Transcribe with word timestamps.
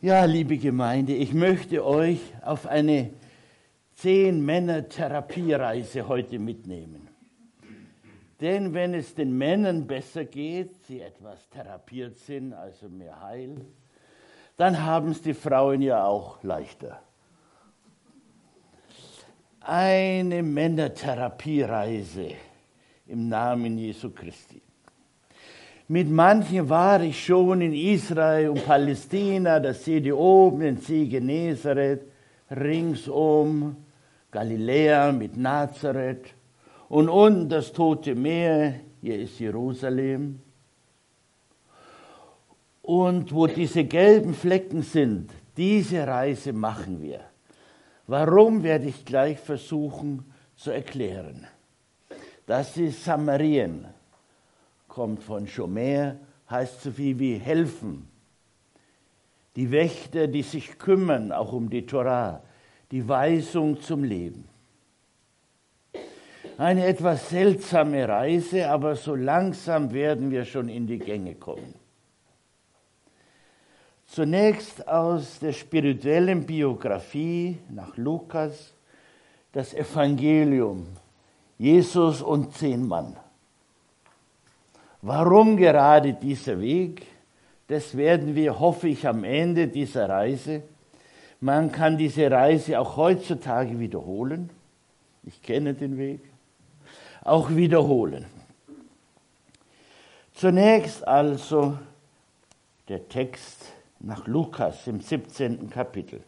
Ja, 0.00 0.26
liebe 0.26 0.58
Gemeinde, 0.58 1.12
ich 1.12 1.34
möchte 1.34 1.84
euch 1.84 2.20
auf 2.42 2.68
eine 2.68 3.10
zehn 3.96 4.44
Männer 4.44 4.88
Therapiereise 4.88 6.06
heute 6.06 6.38
mitnehmen. 6.38 7.08
Denn 8.40 8.74
wenn 8.74 8.94
es 8.94 9.16
den 9.16 9.36
Männern 9.36 9.88
besser 9.88 10.24
geht, 10.24 10.86
sie 10.86 11.00
etwas 11.00 11.48
therapiert 11.48 12.16
sind, 12.16 12.52
also 12.52 12.88
mehr 12.88 13.20
heil, 13.20 13.56
dann 14.56 14.84
haben 14.84 15.10
es 15.10 15.20
die 15.20 15.34
Frauen 15.34 15.82
ja 15.82 16.04
auch 16.04 16.44
leichter. 16.44 17.02
Eine 19.58 20.44
Männertherapiereise 20.44 22.34
im 23.08 23.28
Namen 23.28 23.76
Jesu 23.76 24.10
Christi. 24.10 24.62
Mit 25.88 26.10
manchen 26.10 26.68
war 26.68 27.00
ich 27.00 27.24
schon 27.24 27.62
in 27.62 27.72
Israel 27.72 28.50
und 28.50 28.64
Palästina, 28.64 29.58
das 29.58 29.84
seht 29.84 30.04
ihr 30.04 30.18
oben, 30.18 30.60
den 30.60 30.76
See 30.76 31.06
Genezareth, 31.06 32.02
ringsum 32.50 33.76
Galiläa 34.30 35.12
mit 35.12 35.36
Nazareth 35.36 36.34
und 36.90 37.08
unten 37.08 37.48
das 37.48 37.72
Tote 37.72 38.14
Meer, 38.14 38.74
hier 39.00 39.18
ist 39.18 39.40
Jerusalem. 39.40 40.40
Und 42.82 43.32
wo 43.34 43.46
diese 43.46 43.84
gelben 43.84 44.34
Flecken 44.34 44.82
sind, 44.82 45.30
diese 45.56 46.06
Reise 46.06 46.52
machen 46.52 47.02
wir. 47.02 47.20
Warum 48.06 48.62
werde 48.62 48.88
ich 48.88 49.04
gleich 49.04 49.38
versuchen 49.38 50.24
zu 50.58 50.72
erklären. 50.72 51.46
Das 52.46 52.76
ist 52.76 53.04
Samarien 53.04 53.86
kommt 54.98 55.22
von 55.22 55.46
Schomer, 55.46 56.16
heißt 56.50 56.82
so 56.82 56.90
viel 56.90 57.16
wie 57.20 57.38
helfen. 57.38 58.08
Die 59.54 59.70
Wächter, 59.70 60.26
die 60.26 60.42
sich 60.42 60.76
kümmern, 60.76 61.30
auch 61.30 61.52
um 61.52 61.70
die 61.70 61.86
Torah, 61.86 62.42
die 62.90 63.08
Weisung 63.08 63.80
zum 63.80 64.02
Leben. 64.02 64.48
Eine 66.56 66.84
etwas 66.84 67.28
seltsame 67.28 68.08
Reise, 68.08 68.68
aber 68.68 68.96
so 68.96 69.14
langsam 69.14 69.92
werden 69.92 70.32
wir 70.32 70.44
schon 70.44 70.68
in 70.68 70.88
die 70.88 70.98
Gänge 70.98 71.36
kommen. 71.36 71.74
Zunächst 74.04 74.88
aus 74.88 75.38
der 75.38 75.52
spirituellen 75.52 76.44
Biografie 76.44 77.56
nach 77.70 77.96
Lukas 77.96 78.74
das 79.52 79.74
Evangelium, 79.74 80.88
Jesus 81.56 82.20
und 82.20 82.52
zehn 82.54 82.84
Mann. 82.84 83.14
Warum 85.02 85.56
gerade 85.56 86.14
dieser 86.14 86.60
Weg? 86.60 87.06
Das 87.68 87.96
werden 87.96 88.34
wir, 88.34 88.58
hoffe 88.58 88.88
ich, 88.88 89.06
am 89.06 89.24
Ende 89.24 89.68
dieser 89.68 90.08
Reise. 90.08 90.62
Man 91.40 91.70
kann 91.70 91.96
diese 91.96 92.30
Reise 92.30 92.80
auch 92.80 92.96
heutzutage 92.96 93.78
wiederholen. 93.78 94.50
Ich 95.22 95.40
kenne 95.42 95.74
den 95.74 95.98
Weg. 95.98 96.20
Auch 97.22 97.50
wiederholen. 97.50 98.26
Zunächst 100.34 101.06
also 101.06 101.78
der 102.88 103.08
Text 103.08 103.66
nach 104.00 104.26
Lukas 104.26 104.86
im 104.86 105.00
17. 105.00 105.70
Kapitel. 105.70 106.22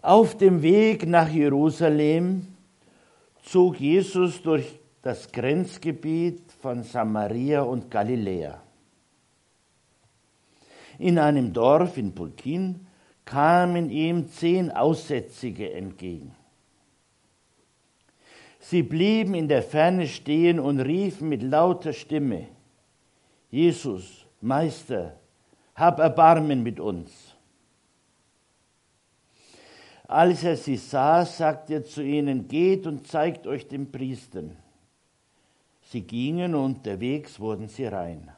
Auf 0.00 0.36
dem 0.36 0.62
Weg 0.62 1.06
nach 1.06 1.28
Jerusalem 1.28 2.46
zog 3.42 3.78
Jesus 3.78 4.42
durch 4.42 4.78
das 5.04 5.30
Grenzgebiet 5.30 6.50
von 6.62 6.82
Samaria 6.82 7.60
und 7.60 7.90
Galiläa. 7.90 8.62
In 10.98 11.18
einem 11.18 11.52
Dorf 11.52 11.98
in 11.98 12.14
Pulkin 12.14 12.86
kamen 13.26 13.90
ihm 13.90 14.28
zehn 14.28 14.70
Aussätzige 14.70 15.74
entgegen. 15.74 16.34
Sie 18.60 18.82
blieben 18.82 19.34
in 19.34 19.46
der 19.46 19.62
Ferne 19.62 20.08
stehen 20.08 20.58
und 20.58 20.80
riefen 20.80 21.28
mit 21.28 21.42
lauter 21.42 21.92
Stimme, 21.92 22.48
Jesus, 23.50 24.24
Meister, 24.40 25.20
hab 25.74 25.98
Erbarmen 25.98 26.62
mit 26.62 26.80
uns. 26.80 27.36
Als 30.08 30.44
er 30.44 30.56
sie 30.56 30.78
sah, 30.78 31.26
sagte 31.26 31.74
er 31.74 31.84
zu 31.84 32.02
ihnen, 32.02 32.48
geht 32.48 32.86
und 32.86 33.06
zeigt 33.06 33.46
euch 33.46 33.68
den 33.68 33.92
Priestern. 33.92 34.63
Sie 35.84 36.02
gingen 36.02 36.54
und 36.54 36.76
unterwegs 36.76 37.38
wurden 37.38 37.68
sie 37.68 37.86
rein. 37.86 38.30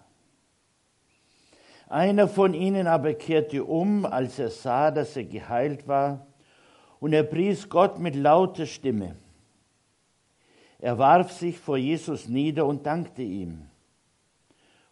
Einer 1.89 2.27
von 2.27 2.55
ihnen 2.55 2.87
aber 2.87 3.15
kehrte 3.15 3.65
um, 3.65 4.05
als 4.05 4.39
er 4.39 4.51
sah, 4.51 4.91
dass 4.91 5.17
er 5.17 5.25
geheilt 5.25 5.87
war, 5.87 6.27
und 6.99 7.13
er 7.13 7.23
pries 7.23 7.69
Gott 7.69 7.99
mit 7.99 8.17
lauter 8.17 8.67
Stimme. 8.67 9.17
Er 10.79 10.99
warf 10.99 11.33
sich 11.33 11.59
vor 11.59 11.77
Jesus 11.77 12.29
nieder 12.29 12.67
und 12.67 12.87
dankte 12.87 13.23
ihm. 13.23 13.63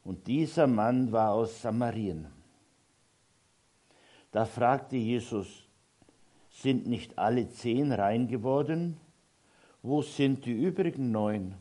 Und 0.05 0.27
dieser 0.27 0.67
Mann 0.67 1.13
war 1.13 1.33
aus 1.33 1.63
Samarien. 1.63 2.29
Da 4.31 4.45
fragte 4.45 4.97
Jesus, 4.97 5.65
sind 6.51 6.87
nicht 6.87 7.19
alle 7.19 7.49
zehn 7.49 7.93
rein 7.93 8.29
geworden? 8.29 8.99
Wo 9.83 10.03
sind 10.03 10.45
die 10.45 10.53
übrigen 10.53 11.11
neun? 11.11 11.55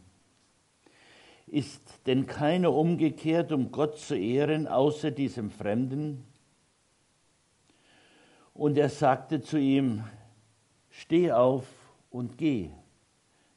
Ist 1.54 2.08
denn 2.08 2.26
keiner 2.26 2.74
umgekehrt, 2.74 3.52
um 3.52 3.72
Gott 3.72 4.00
zu 4.00 4.16
ehren, 4.16 4.68
außer 4.68 5.12
diesem 5.12 5.52
Fremden? 5.52 6.26
Und 8.56 8.76
er 8.76 8.90
sagte 8.90 9.40
zu 9.40 9.60
ihm, 9.60 10.04
steh 10.90 11.32
auf 11.32 11.68
und 12.10 12.40
geh, 12.40 12.72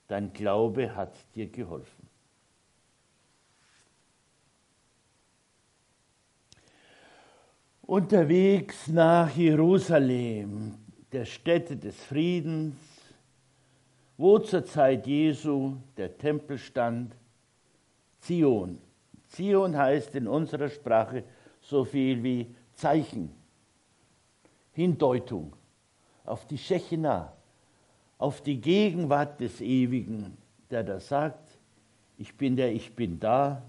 dein 0.09 0.35
Glaube 0.35 0.95
hat 0.95 1.15
dir 1.35 1.47
geholfen. 1.47 2.07
Unterwegs 7.81 8.89
nach 8.89 9.35
Jerusalem, 9.35 10.75
der 11.13 11.25
Stätte 11.25 11.79
des 11.79 11.97
Friedens, 12.05 12.77
wo 14.19 14.39
zur 14.39 14.67
Zeit 14.67 15.07
Jesu 15.07 15.79
der 15.97 16.19
Tempel 16.19 16.59
stand, 16.59 17.17
Zion. 18.27 18.79
Zion 19.29 19.77
heißt 19.77 20.15
in 20.15 20.27
unserer 20.29 20.69
Sprache 20.69 21.25
so 21.61 21.85
viel 21.85 22.23
wie 22.23 22.55
Zeichen, 22.75 23.33
Hindeutung 24.73 25.53
auf 26.25 26.47
die 26.47 26.59
Shechina, 26.59 27.33
auf 28.19 28.41
die 28.41 28.61
Gegenwart 28.61 29.41
des 29.41 29.61
Ewigen, 29.61 30.37
der 30.71 30.83
da 30.83 30.99
sagt, 30.99 31.59
ich 32.19 32.37
bin 32.37 32.57
der, 32.57 32.73
ich 32.73 32.95
bin 32.95 33.21
da, 33.21 33.63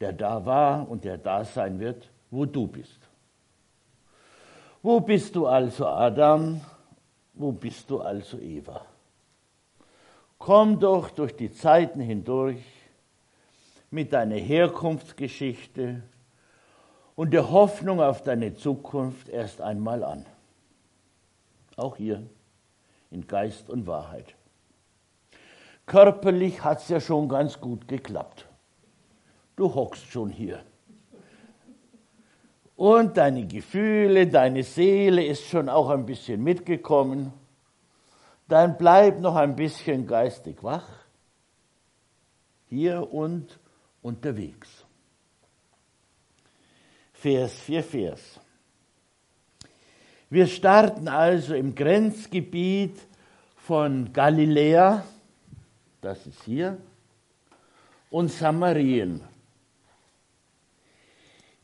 der 0.00 0.12
da 0.12 0.44
war 0.44 0.88
und 0.88 1.04
der 1.04 1.18
da 1.18 1.44
sein 1.44 1.78
wird, 1.78 2.10
wo 2.30 2.44
du 2.44 2.66
bist. 2.66 3.00
Wo 4.82 5.00
bist 5.00 5.34
du 5.34 5.46
also, 5.46 5.86
Adam? 5.86 6.60
Wo 7.34 7.52
bist 7.52 7.90
du 7.90 8.00
also, 8.00 8.38
Eva? 8.38 8.84
Komm 10.38 10.78
doch 10.78 11.10
durch 11.10 11.34
die 11.34 11.50
Zeiten 11.50 12.00
hindurch 12.00 12.75
mit 13.90 14.12
deiner 14.12 14.36
Herkunftsgeschichte 14.36 16.02
und 17.14 17.32
der 17.32 17.50
Hoffnung 17.50 18.00
auf 18.00 18.22
deine 18.22 18.54
Zukunft 18.54 19.28
erst 19.28 19.60
einmal 19.60 20.04
an. 20.04 20.26
Auch 21.76 21.96
hier 21.96 22.22
in 23.10 23.26
Geist 23.26 23.70
und 23.70 23.86
Wahrheit. 23.86 24.34
Körperlich 25.86 26.64
hat 26.64 26.80
es 26.80 26.88
ja 26.88 27.00
schon 27.00 27.28
ganz 27.28 27.60
gut 27.60 27.86
geklappt. 27.86 28.46
Du 29.54 29.74
hockst 29.74 30.04
schon 30.06 30.30
hier. 30.30 30.62
Und 32.74 33.16
deine 33.16 33.46
Gefühle, 33.46 34.26
deine 34.26 34.62
Seele 34.62 35.24
ist 35.24 35.44
schon 35.44 35.68
auch 35.68 35.88
ein 35.88 36.04
bisschen 36.04 36.42
mitgekommen. 36.42 37.32
Dann 38.48 38.76
bleib 38.76 39.20
noch 39.20 39.36
ein 39.36 39.56
bisschen 39.56 40.06
geistig 40.06 40.62
wach. 40.62 40.86
Hier 42.68 43.12
und 43.12 43.58
unterwegs. 44.06 44.68
Vers 47.12 47.52
4 47.60 47.82
Vers. 47.82 48.40
Wir 50.30 50.46
starten 50.46 51.08
also 51.08 51.54
im 51.54 51.74
Grenzgebiet 51.74 52.96
von 53.56 54.12
Galiläa, 54.12 55.04
das 56.00 56.24
ist 56.26 56.42
hier, 56.44 56.78
und 58.10 58.30
Samarien. 58.30 59.22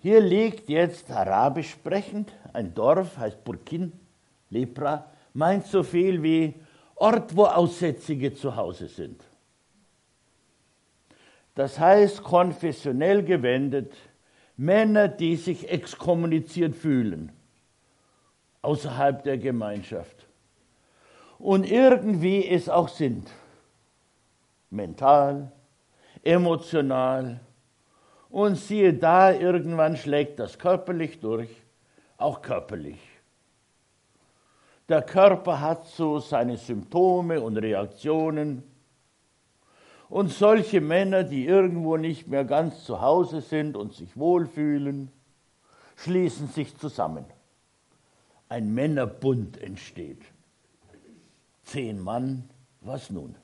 Hier 0.00 0.21
liegt 0.21 0.69
jetzt 0.69 1.12
arabisch 1.12 1.71
sprechend 1.71 2.33
ein 2.53 2.75
Dorf, 2.75 3.17
heißt 3.19 3.44
Burkin, 3.44 3.93
Lepra, 4.50 5.12
meint 5.33 5.67
so 5.67 5.85
viel 5.85 6.21
wie 6.21 6.55
Ort, 6.97 7.37
wo 7.37 7.44
Aussätzige 7.44 8.35
zu 8.35 8.56
Hause 8.56 8.89
sind. 8.89 9.23
Das 11.55 11.79
heißt, 11.79 12.23
konfessionell 12.23 13.23
gewendet, 13.23 13.95
Männer, 14.57 15.09
die 15.09 15.37
sich 15.37 15.69
exkommuniziert 15.69 16.75
fühlen, 16.75 17.33
außerhalb 18.63 19.23
der 19.23 19.39
Gemeinschaft. 19.39 20.27
Und 21.39 21.71
irgendwie 21.71 22.47
es 22.49 22.69
auch 22.69 22.89
sind, 22.89 23.31
mental, 24.71 25.51
emotional. 26.23 27.41
Und 28.31 28.57
siehe 28.57 28.95
da, 28.95 29.33
irgendwann 29.33 29.97
schlägt 29.97 30.39
das 30.39 30.59
körperlich 30.59 31.21
durch, 31.21 31.51
auch 32.17 32.41
körperlich. 32.41 33.01
Der 34.89 35.03
Körper 35.03 35.61
hat 35.61 35.87
so 35.87 36.19
seine 36.19 36.57
Symptome 36.57 37.41
und 37.41 37.57
Reaktionen. 37.57 38.63
Und 40.12 40.29
solche 40.31 40.82
Männer, 40.82 41.25
die 41.25 41.47
irgendwo 41.47 41.97
nicht 41.97 42.26
mehr 42.29 42.44
ganz 42.44 42.85
zu 42.85 43.00
Hause 43.00 43.41
sind 43.41 43.79
und 43.79 43.94
sich 43.94 44.14
wohlfühlen, 44.14 45.11
schließen 45.97 46.49
sich 46.49 46.76
zusammen. 46.76 47.25
Ein 48.50 48.75
Männerbund 48.75 49.56
entsteht. 49.56 50.20
Zehn 51.64 51.99
Mann, 51.99 52.50
was 52.82 53.09
nun? 53.09 53.37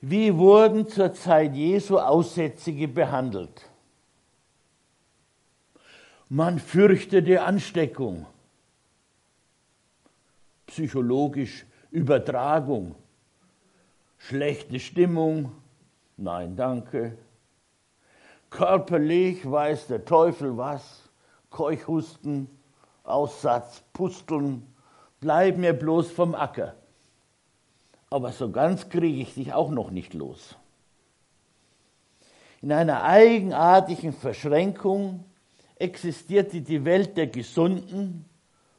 Wie 0.00 0.34
wurden 0.34 0.88
zur 0.88 1.12
Zeit 1.12 1.54
Jesu 1.54 1.98
Aussätzige 1.98 2.88
behandelt? 2.88 3.68
Man 6.30 6.58
fürchtete 6.58 7.42
Ansteckung, 7.42 8.24
psychologisch 10.66 11.66
Übertragung, 11.90 12.94
schlechte 14.18 14.80
Stimmung, 14.80 15.52
nein, 16.16 16.56
danke. 16.56 17.16
Körperlich 18.50 19.48
weiß 19.50 19.88
der 19.88 20.04
Teufel 20.04 20.56
was, 20.56 21.08
Keuchhusten, 21.50 22.48
Aussatz, 23.04 23.82
Pusteln, 23.92 24.66
bleib 25.20 25.58
mir 25.58 25.72
bloß 25.72 26.10
vom 26.10 26.34
Acker. 26.34 26.74
Aber 28.10 28.32
so 28.32 28.50
ganz 28.50 28.88
kriege 28.88 29.20
ich 29.20 29.34
dich 29.34 29.52
auch 29.52 29.70
noch 29.70 29.90
nicht 29.90 30.14
los. 30.14 30.56
In 32.62 32.72
einer 32.72 33.02
eigenartigen 33.02 34.12
Verschränkung 34.12 35.24
existierte 35.76 36.62
die 36.62 36.84
Welt 36.84 37.16
der 37.16 37.26
Gesunden 37.26 38.24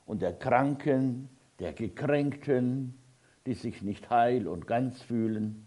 und 0.05 0.21
der 0.21 0.33
Kranken, 0.33 1.29
der 1.59 1.73
Gekränkten, 1.73 2.97
die 3.45 3.53
sich 3.53 3.81
nicht 3.81 4.09
heil 4.09 4.47
und 4.47 4.67
ganz 4.67 5.01
fühlen, 5.01 5.65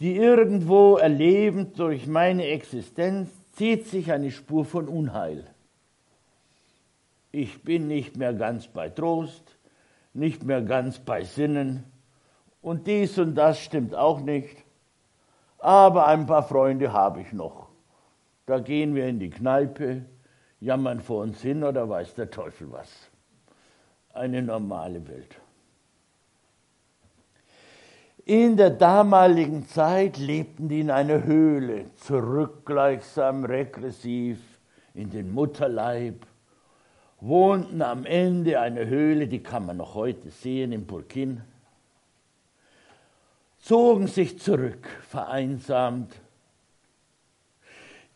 die 0.00 0.16
irgendwo 0.16 0.96
erleben, 0.96 1.72
durch 1.72 2.06
meine 2.06 2.46
Existenz 2.46 3.30
zieht 3.52 3.86
sich 3.86 4.12
eine 4.12 4.30
Spur 4.30 4.64
von 4.64 4.88
Unheil. 4.88 5.44
Ich 7.32 7.62
bin 7.62 7.88
nicht 7.88 8.16
mehr 8.16 8.34
ganz 8.34 8.68
bei 8.68 8.88
Trost, 8.90 9.56
nicht 10.12 10.44
mehr 10.44 10.62
ganz 10.62 10.98
bei 10.98 11.24
Sinnen 11.24 11.84
und 12.60 12.86
dies 12.86 13.18
und 13.18 13.34
das 13.34 13.58
stimmt 13.60 13.94
auch 13.94 14.20
nicht, 14.20 14.64
aber 15.58 16.06
ein 16.06 16.26
paar 16.26 16.42
Freunde 16.42 16.92
habe 16.92 17.22
ich 17.22 17.32
noch. 17.32 17.68
Da 18.44 18.58
gehen 18.58 18.94
wir 18.94 19.06
in 19.08 19.18
die 19.18 19.30
Kneipe, 19.30 20.04
jammern 20.60 21.00
vor 21.00 21.22
uns 21.22 21.40
hin 21.40 21.64
oder 21.64 21.88
weiß 21.88 22.14
der 22.14 22.30
Teufel 22.30 22.70
was. 22.70 23.10
Eine 24.16 24.40
normale 24.40 25.06
Welt. 25.08 25.36
In 28.24 28.56
der 28.56 28.70
damaligen 28.70 29.68
Zeit 29.68 30.16
lebten 30.16 30.68
die 30.68 30.80
in 30.80 30.90
einer 30.90 31.24
Höhle, 31.24 31.84
zurückgleichsam, 31.96 33.44
regressiv 33.44 34.38
in 34.94 35.10
den 35.10 35.32
Mutterleib, 35.32 36.26
wohnten 37.20 37.82
am 37.82 38.06
Ende 38.06 38.58
einer 38.58 38.86
Höhle, 38.86 39.28
die 39.28 39.42
kann 39.42 39.66
man 39.66 39.76
noch 39.76 39.94
heute 39.94 40.30
sehen 40.30 40.72
in 40.72 40.86
Burkin, 40.86 41.42
zogen 43.58 44.06
sich 44.06 44.38
zurück, 44.38 44.88
vereinsamt, 45.02 46.14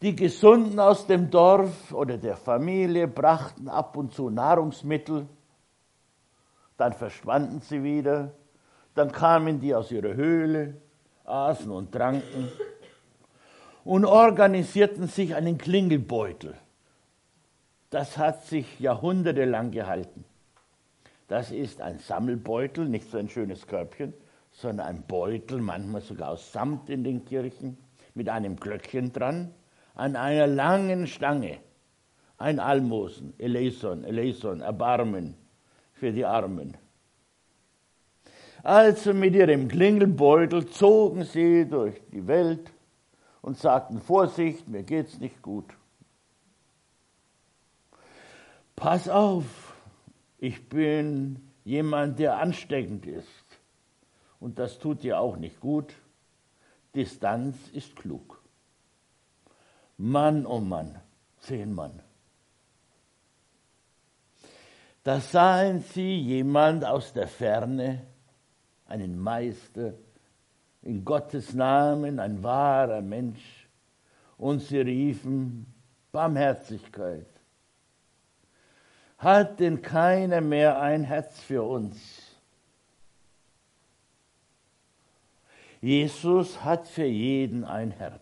die 0.00 0.16
Gesunden 0.16 0.80
aus 0.80 1.06
dem 1.06 1.30
Dorf 1.30 1.92
oder 1.92 2.16
der 2.16 2.36
Familie 2.36 3.06
brachten 3.06 3.68
ab 3.68 3.98
und 3.98 4.14
zu 4.14 4.30
Nahrungsmittel, 4.30 5.28
dann 6.80 6.94
verschwanden 6.94 7.60
sie 7.60 7.82
wieder, 7.82 8.32
dann 8.94 9.12
kamen 9.12 9.60
die 9.60 9.74
aus 9.74 9.92
ihrer 9.92 10.14
Höhle, 10.14 10.74
aßen 11.24 11.70
und 11.70 11.92
tranken 11.92 12.48
und 13.84 14.04
organisierten 14.04 15.06
sich 15.06 15.34
einen 15.34 15.58
Klingelbeutel. 15.58 16.54
Das 17.90 18.16
hat 18.16 18.44
sich 18.44 18.80
jahrhundertelang 18.80 19.70
gehalten. 19.70 20.24
Das 21.28 21.50
ist 21.50 21.80
ein 21.80 21.98
Sammelbeutel, 21.98 22.88
nicht 22.88 23.10
so 23.10 23.18
ein 23.18 23.28
schönes 23.28 23.66
Körbchen, 23.66 24.14
sondern 24.50 24.86
ein 24.86 25.02
Beutel, 25.02 25.60
manchmal 25.60 26.00
sogar 26.00 26.30
aus 26.30 26.52
Samt 26.52 26.88
in 26.88 27.04
den 27.04 27.24
Kirchen, 27.24 27.78
mit 28.14 28.28
einem 28.28 28.56
Glöckchen 28.56 29.12
dran 29.12 29.54
an 29.94 30.16
einer 30.16 30.46
langen 30.46 31.06
Stange 31.06 31.58
ein 32.38 32.58
Almosen, 32.58 33.34
Eleison, 33.38 34.02
Eleison, 34.02 34.62
Erbarmen 34.62 35.36
für 36.00 36.12
die 36.12 36.24
Armen. 36.24 36.76
Also 38.62 39.12
mit 39.12 39.34
ihrem 39.34 39.68
Klingelbeutel 39.68 40.66
zogen 40.66 41.24
sie 41.24 41.66
durch 41.68 42.00
die 42.10 42.26
Welt 42.26 42.72
und 43.42 43.58
sagten, 43.58 44.00
Vorsicht, 44.00 44.66
mir 44.66 44.82
geht's 44.82 45.18
nicht 45.18 45.40
gut. 45.42 45.66
Pass 48.76 49.08
auf, 49.10 49.74
ich 50.38 50.68
bin 50.70 51.50
jemand, 51.64 52.18
der 52.18 52.38
ansteckend 52.38 53.04
ist. 53.04 53.46
Und 54.40 54.58
das 54.58 54.78
tut 54.78 55.02
dir 55.02 55.20
auch 55.20 55.36
nicht 55.36 55.60
gut. 55.60 55.94
Distanz 56.94 57.56
ist 57.74 57.94
klug. 57.94 58.42
Mann, 59.98 60.46
oh 60.46 60.60
Mann, 60.60 60.98
zehn 61.40 61.74
Mann. 61.74 62.00
Da 65.02 65.20
sahen 65.20 65.82
sie 65.82 66.18
jemand 66.18 66.84
aus 66.84 67.12
der 67.12 67.26
Ferne, 67.26 68.06
einen 68.86 69.18
Meister, 69.18 69.94
in 70.82 71.04
Gottes 71.04 71.54
Namen, 71.54 72.18
ein 72.18 72.42
wahrer 72.42 73.00
Mensch, 73.00 73.68
und 74.36 74.60
sie 74.60 74.80
riefen 74.80 75.66
Barmherzigkeit. 76.12 77.26
Hat 79.18 79.60
denn 79.60 79.82
keiner 79.82 80.40
mehr 80.40 80.80
ein 80.80 81.04
Herz 81.04 81.40
für 81.40 81.62
uns? 81.62 81.98
Jesus 85.82 86.62
hat 86.62 86.88
für 86.88 87.04
jeden 87.04 87.64
ein 87.64 87.90
Herz. 87.90 88.20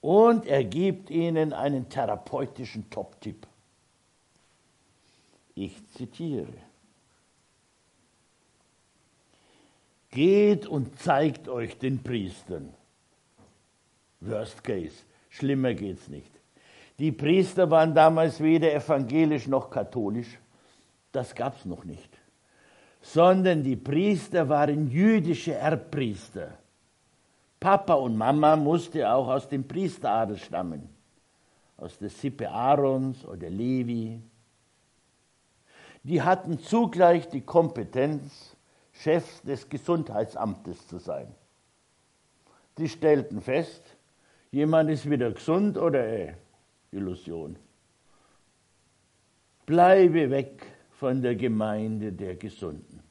Und 0.00 0.46
er 0.46 0.64
gibt 0.64 1.10
ihnen 1.10 1.52
einen 1.52 1.88
therapeutischen 1.88 2.90
Top-Tipp. 2.90 3.46
Ich 5.54 5.86
zitiere. 5.90 6.52
Geht 10.10 10.66
und 10.66 10.98
zeigt 10.98 11.48
euch 11.48 11.78
den 11.78 12.02
Priestern. 12.02 12.74
Worst 14.20 14.62
case. 14.62 15.04
Schlimmer 15.30 15.74
geht's 15.74 16.08
nicht. 16.08 16.30
Die 16.98 17.12
Priester 17.12 17.70
waren 17.70 17.94
damals 17.94 18.40
weder 18.40 18.72
evangelisch 18.72 19.46
noch 19.46 19.70
katholisch. 19.70 20.38
Das 21.10 21.34
gab's 21.34 21.64
noch 21.64 21.84
nicht. 21.84 22.10
Sondern 23.00 23.62
die 23.62 23.76
Priester 23.76 24.48
waren 24.48 24.90
jüdische 24.90 25.54
Erbpriester. 25.54 26.58
Papa 27.58 27.94
und 27.94 28.16
Mama 28.16 28.56
musste 28.56 29.10
auch 29.10 29.28
aus 29.28 29.48
dem 29.48 29.66
Priesteradel 29.66 30.36
stammen, 30.36 30.88
aus 31.76 31.96
der 31.96 32.10
Sippe 32.10 32.50
Aarons 32.50 33.24
oder 33.24 33.48
Levi. 33.48 34.20
Die 36.04 36.22
hatten 36.22 36.58
zugleich 36.58 37.28
die 37.28 37.42
Kompetenz, 37.42 38.56
Chefs 38.92 39.42
des 39.42 39.68
Gesundheitsamtes 39.68 40.86
zu 40.88 40.98
sein. 40.98 41.34
Die 42.78 42.88
stellten 42.88 43.40
fest, 43.40 43.82
jemand 44.50 44.90
ist 44.90 45.08
wieder 45.08 45.30
gesund 45.30 45.78
oder 45.78 46.06
äh, 46.06 46.34
Illusion. 46.90 47.56
Bleibe 49.64 50.30
weg 50.30 50.66
von 50.90 51.22
der 51.22 51.36
Gemeinde 51.36 52.12
der 52.12 52.36
Gesunden. 52.36 53.02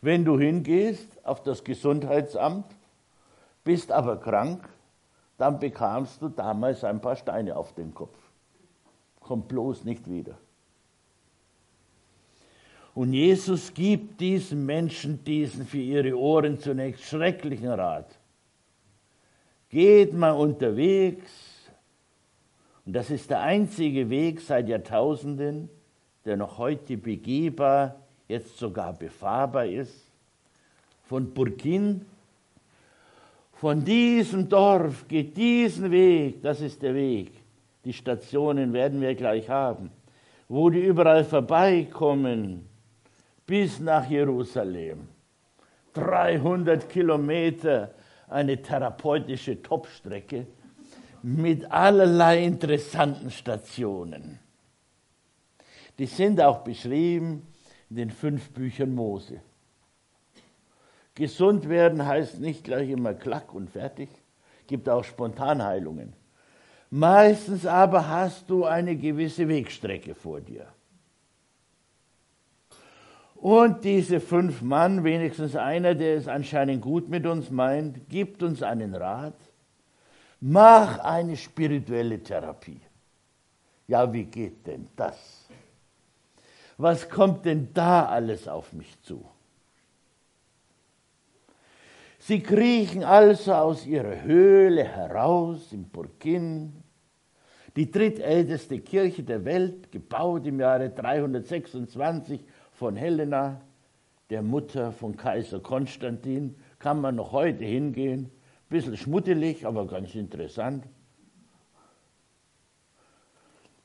Wenn 0.00 0.24
du 0.24 0.38
hingehst 0.38 1.24
auf 1.24 1.42
das 1.42 1.64
Gesundheitsamt, 1.64 2.66
bist 3.64 3.90
aber 3.90 4.18
krank, 4.18 4.68
dann 5.38 5.58
bekamst 5.58 6.22
du 6.22 6.28
damals 6.28 6.84
ein 6.84 7.00
paar 7.00 7.16
Steine 7.16 7.56
auf 7.56 7.74
den 7.74 7.92
Kopf. 7.94 8.18
Kommt 9.20 9.48
bloß 9.48 9.84
nicht 9.84 10.08
wieder. 10.08 10.36
Und 12.94 13.12
Jesus 13.12 13.74
gibt 13.74 14.20
diesen 14.20 14.64
Menschen 14.64 15.24
diesen 15.24 15.66
für 15.66 15.78
ihre 15.78 16.16
Ohren 16.16 16.58
zunächst 16.58 17.04
schrecklichen 17.04 17.68
Rat. 17.68 18.06
geht 19.74 20.12
man 20.12 20.36
unterwegs, 20.36 21.32
und 22.86 22.92
das 22.92 23.10
ist 23.10 23.28
der 23.28 23.40
einzige 23.40 24.08
Weg 24.08 24.40
seit 24.40 24.68
Jahrtausenden, 24.68 25.68
der 26.24 26.36
noch 26.36 26.58
heute 26.58 26.96
begehbar, 26.96 27.96
jetzt 28.28 28.56
sogar 28.56 28.92
befahrbar 28.92 29.66
ist, 29.66 29.92
von 31.08 31.34
Burkin, 31.34 32.06
von 33.54 33.84
diesem 33.84 34.48
Dorf 34.48 35.08
geht 35.08 35.36
diesen 35.36 35.90
Weg, 35.90 36.40
das 36.40 36.60
ist 36.60 36.80
der 36.80 36.94
Weg. 36.94 37.32
Die 37.84 37.92
Stationen 37.92 38.72
werden 38.72 39.00
wir 39.00 39.16
gleich 39.16 39.48
haben, 39.48 39.90
wo 40.48 40.70
die 40.70 40.84
überall 40.84 41.24
vorbeikommen, 41.24 42.68
bis 43.46 43.80
nach 43.80 44.08
Jerusalem. 44.08 45.08
300 45.94 46.88
Kilometer, 46.88 47.94
eine 48.28 48.60
therapeutische 48.60 49.62
Topstrecke 49.62 50.46
mit 51.22 51.70
allerlei 51.70 52.44
interessanten 52.44 53.30
Stationen. 53.30 54.38
Die 55.98 56.06
sind 56.06 56.40
auch 56.40 56.58
beschrieben 56.58 57.46
in 57.90 57.96
den 57.96 58.10
fünf 58.10 58.50
Büchern 58.50 58.94
Mose. 58.94 59.40
Gesund 61.14 61.68
werden 61.68 62.04
heißt 62.04 62.40
nicht 62.40 62.64
gleich 62.64 62.90
immer 62.90 63.14
klack 63.14 63.54
und 63.54 63.70
fertig, 63.70 64.08
gibt 64.66 64.88
auch 64.88 65.04
Spontanheilungen. 65.04 66.14
Meistens 66.90 67.66
aber 67.66 68.08
hast 68.08 68.50
du 68.50 68.64
eine 68.64 68.96
gewisse 68.96 69.48
Wegstrecke 69.48 70.14
vor 70.14 70.40
dir. 70.40 70.66
Und 73.44 73.84
diese 73.84 74.20
fünf 74.20 74.62
Mann, 74.62 75.04
wenigstens 75.04 75.54
einer, 75.54 75.94
der 75.94 76.16
es 76.16 76.28
anscheinend 76.28 76.80
gut 76.80 77.10
mit 77.10 77.26
uns 77.26 77.50
meint, 77.50 78.08
gibt 78.08 78.42
uns 78.42 78.62
einen 78.62 78.94
Rat. 78.94 79.36
Mach 80.40 80.98
eine 81.00 81.36
spirituelle 81.36 82.22
Therapie. 82.22 82.80
Ja, 83.86 84.10
wie 84.10 84.24
geht 84.24 84.66
denn 84.66 84.88
das? 84.96 85.46
Was 86.78 87.06
kommt 87.06 87.44
denn 87.44 87.68
da 87.74 88.06
alles 88.06 88.48
auf 88.48 88.72
mich 88.72 88.98
zu? 89.02 89.22
Sie 92.20 92.40
kriechen 92.40 93.04
also 93.04 93.52
aus 93.52 93.84
ihrer 93.84 94.22
Höhle 94.22 94.84
heraus 94.84 95.70
im 95.70 95.84
Burkin, 95.90 96.82
die 97.76 97.90
drittälteste 97.90 98.78
Kirche 98.78 99.22
der 99.22 99.44
Welt, 99.44 99.92
gebaut 99.92 100.46
im 100.46 100.60
Jahre 100.60 100.88
326 100.88 102.40
von 102.74 102.96
Helena, 102.96 103.60
der 104.30 104.42
Mutter 104.42 104.92
von 104.92 105.16
Kaiser 105.16 105.60
Konstantin, 105.60 106.56
kann 106.78 107.00
man 107.00 107.14
noch 107.14 107.32
heute 107.32 107.64
hingehen. 107.64 108.30
Bisschen 108.68 108.96
schmuddelig, 108.96 109.66
aber 109.66 109.86
ganz 109.86 110.14
interessant. 110.14 110.84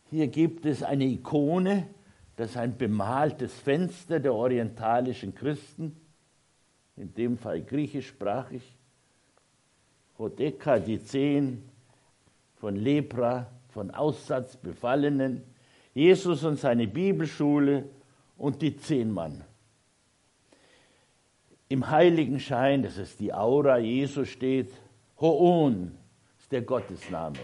Hier 0.09 0.27
gibt 0.27 0.65
es 0.65 0.81
eine 0.81 1.05
Ikone, 1.05 1.87
das 2.35 2.51
ist 2.51 2.57
ein 2.57 2.77
bemaltes 2.77 3.53
Fenster 3.53 4.19
der 4.19 4.33
orientalischen 4.33 5.35
Christen, 5.35 5.95
in 6.95 7.13
dem 7.13 7.37
Fall 7.37 7.61
griechischsprachig. 7.61 8.63
Hodeka, 10.17 10.79
die 10.79 11.03
zehn 11.03 11.63
von 12.55 12.75
Lepra, 12.75 13.47
von 13.69 13.91
Aussatz 13.91 14.57
befallenen, 14.57 15.43
Jesus 15.93 16.43
und 16.43 16.57
seine 16.57 16.87
Bibelschule 16.87 17.85
und 18.39 18.61
die 18.61 18.75
zehn 18.75 19.11
Mann. 19.11 19.43
Im 21.67 21.87
Heiligenschein, 21.87 22.81
das 22.81 22.97
ist 22.97 23.19
die 23.19 23.31
Aura 23.31 23.77
Jesu, 23.77 24.25
steht 24.25 24.71
Hoon, 25.19 25.95
ist 26.39 26.51
der 26.51 26.63
Gottesname, 26.63 27.37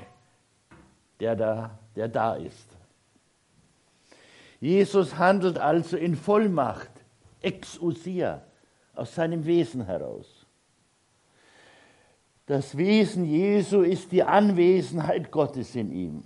der 1.19 1.35
da, 1.35 1.77
der 1.95 2.07
da 2.07 2.35
ist. 2.35 2.67
Jesus 4.59 5.17
handelt 5.17 5.59
also 5.59 5.97
in 5.97 6.15
Vollmacht, 6.15 6.89
exousia, 7.41 8.41
aus 8.95 9.13
seinem 9.13 9.45
Wesen 9.45 9.85
heraus. 9.85 10.45
Das 12.45 12.77
Wesen 12.77 13.25
Jesu 13.25 13.81
ist 13.81 14.11
die 14.11 14.23
Anwesenheit 14.23 15.29
Gottes 15.29 15.75
in 15.75 15.91
ihm. 15.91 16.23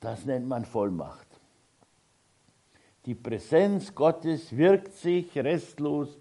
Das 0.00 0.24
nennt 0.24 0.48
man 0.48 0.64
Vollmacht. 0.64 1.27
Die 3.08 3.14
Präsenz 3.14 3.94
Gottes 3.94 4.54
wirkt 4.54 4.92
sich 4.92 5.34
restlos 5.38 6.18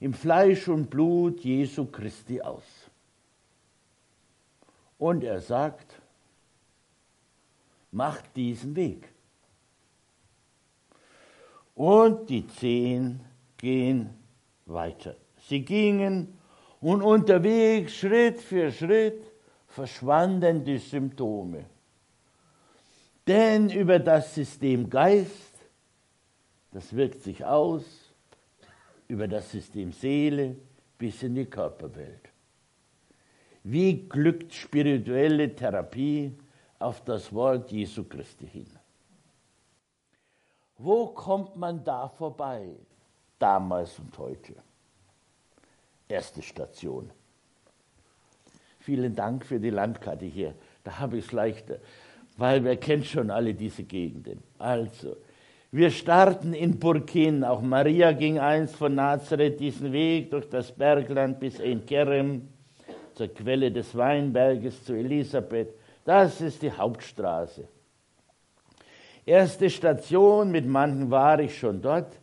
im 0.00 0.14
Fleisch 0.14 0.68
und 0.68 0.88
Blut 0.88 1.40
Jesu 1.40 1.84
Christi 1.84 2.40
aus. 2.40 2.64
Und 4.96 5.22
er 5.22 5.42
sagt, 5.42 6.00
macht 7.92 8.34
diesen 8.34 8.74
Weg. 8.74 9.06
Und 11.74 12.30
die 12.30 12.46
zehn 12.46 13.20
gehen 13.58 14.08
weiter. 14.64 15.16
Sie 15.46 15.60
gingen 15.60 16.38
und 16.80 17.02
unterwegs 17.02 17.96
Schritt 17.96 18.40
für 18.40 18.72
Schritt 18.72 19.30
verschwanden 19.66 20.64
die 20.64 20.78
Symptome. 20.78 21.66
Denn 23.26 23.68
über 23.68 23.98
das 23.98 24.34
System 24.34 24.88
Geist 24.88 25.49
das 26.72 26.94
wirkt 26.94 27.22
sich 27.22 27.44
aus 27.44 27.84
über 29.08 29.26
das 29.26 29.50
System 29.50 29.92
Seele 29.92 30.56
bis 30.98 31.22
in 31.22 31.34
die 31.34 31.46
Körperwelt. 31.46 32.30
Wie 33.62 34.08
glückt 34.08 34.54
spirituelle 34.54 35.54
Therapie 35.54 36.32
auf 36.78 37.04
das 37.04 37.32
Wort 37.32 37.70
Jesu 37.70 38.04
Christi 38.04 38.46
hin? 38.46 38.66
Wo 40.78 41.08
kommt 41.08 41.56
man 41.56 41.84
da 41.84 42.08
vorbei, 42.08 42.70
damals 43.38 43.98
und 43.98 44.16
heute? 44.16 44.54
Erste 46.08 46.40
Station. 46.40 47.10
Vielen 48.78 49.14
Dank 49.14 49.44
für 49.44 49.60
die 49.60 49.70
Landkarte 49.70 50.24
hier. 50.24 50.54
Da 50.82 50.98
habe 50.98 51.18
ich 51.18 51.26
es 51.26 51.32
leichter, 51.32 51.78
weil 52.38 52.64
wir 52.64 52.76
kennen 52.76 53.04
schon 53.04 53.30
alle 53.30 53.52
diese 53.52 53.84
Gegenden. 53.84 54.42
Also, 54.58 55.16
wir 55.72 55.90
starten 55.90 56.52
in 56.52 56.78
Burkin. 56.78 57.44
Auch 57.44 57.60
Maria 57.60 58.12
ging 58.12 58.38
einst 58.38 58.74
von 58.76 58.94
Nazareth 58.94 59.60
diesen 59.60 59.92
Weg 59.92 60.30
durch 60.30 60.48
das 60.48 60.72
Bergland 60.72 61.38
bis 61.38 61.60
in 61.60 61.86
Kerem, 61.86 62.48
zur 63.14 63.28
Quelle 63.28 63.70
des 63.70 63.96
Weinberges 63.96 64.84
zu 64.84 64.94
Elisabeth. 64.94 65.72
Das 66.04 66.40
ist 66.40 66.62
die 66.62 66.72
Hauptstraße. 66.72 67.68
Erste 69.24 69.70
Station, 69.70 70.50
mit 70.50 70.66
manchen 70.66 71.10
war 71.10 71.38
ich 71.38 71.56
schon 71.56 71.80
dort, 71.80 72.18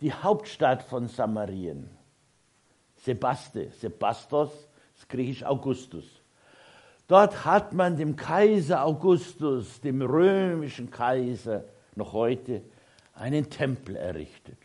die 0.00 0.12
Hauptstadt 0.12 0.82
von 0.82 1.06
Samarien. 1.06 1.88
Sebaste, 2.96 3.70
Sebastos, 3.78 4.50
das 4.96 5.06
griechisch 5.06 5.44
Augustus. 5.44 6.04
Dort 7.06 7.44
hat 7.44 7.72
man 7.72 7.96
dem 7.96 8.16
Kaiser 8.16 8.84
Augustus, 8.84 9.80
dem 9.80 10.02
römischen 10.02 10.90
Kaiser, 10.90 11.64
noch 11.94 12.12
heute 12.12 12.62
einen 13.18 13.50
Tempel 13.50 13.96
errichtet. 13.96 14.58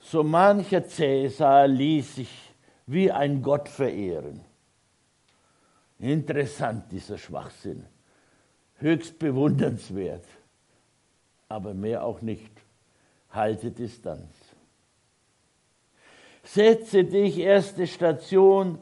So 0.00 0.22
mancher 0.22 0.86
Cäsar 0.86 1.66
ließ 1.66 2.16
sich 2.16 2.52
wie 2.86 3.10
ein 3.10 3.42
Gott 3.42 3.68
verehren. 3.68 4.40
Interessant 5.98 6.92
dieser 6.92 7.18
Schwachsinn, 7.18 7.84
höchst 8.76 9.18
bewundernswert, 9.18 10.24
aber 11.48 11.74
mehr 11.74 12.04
auch 12.04 12.20
nicht. 12.20 12.52
Halte 13.30 13.70
Distanz. 13.70 14.32
Setze 16.44 17.04
dich, 17.04 17.38
erste 17.38 17.86
Station, 17.86 18.78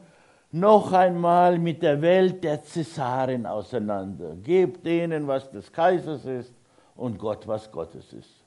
noch 0.51 0.93
einmal 0.93 1.57
mit 1.57 1.81
der 1.81 2.01
Welt 2.01 2.43
der 2.43 2.63
Cäsaren 2.63 3.45
auseinander. 3.45 4.37
Gib 4.41 4.83
denen, 4.83 5.27
was 5.27 5.49
des 5.49 5.71
Kaisers 5.71 6.25
ist, 6.25 6.53
und 6.95 7.17
Gott, 7.17 7.47
was 7.47 7.71
Gottes 7.71 8.13
ist. 8.13 8.43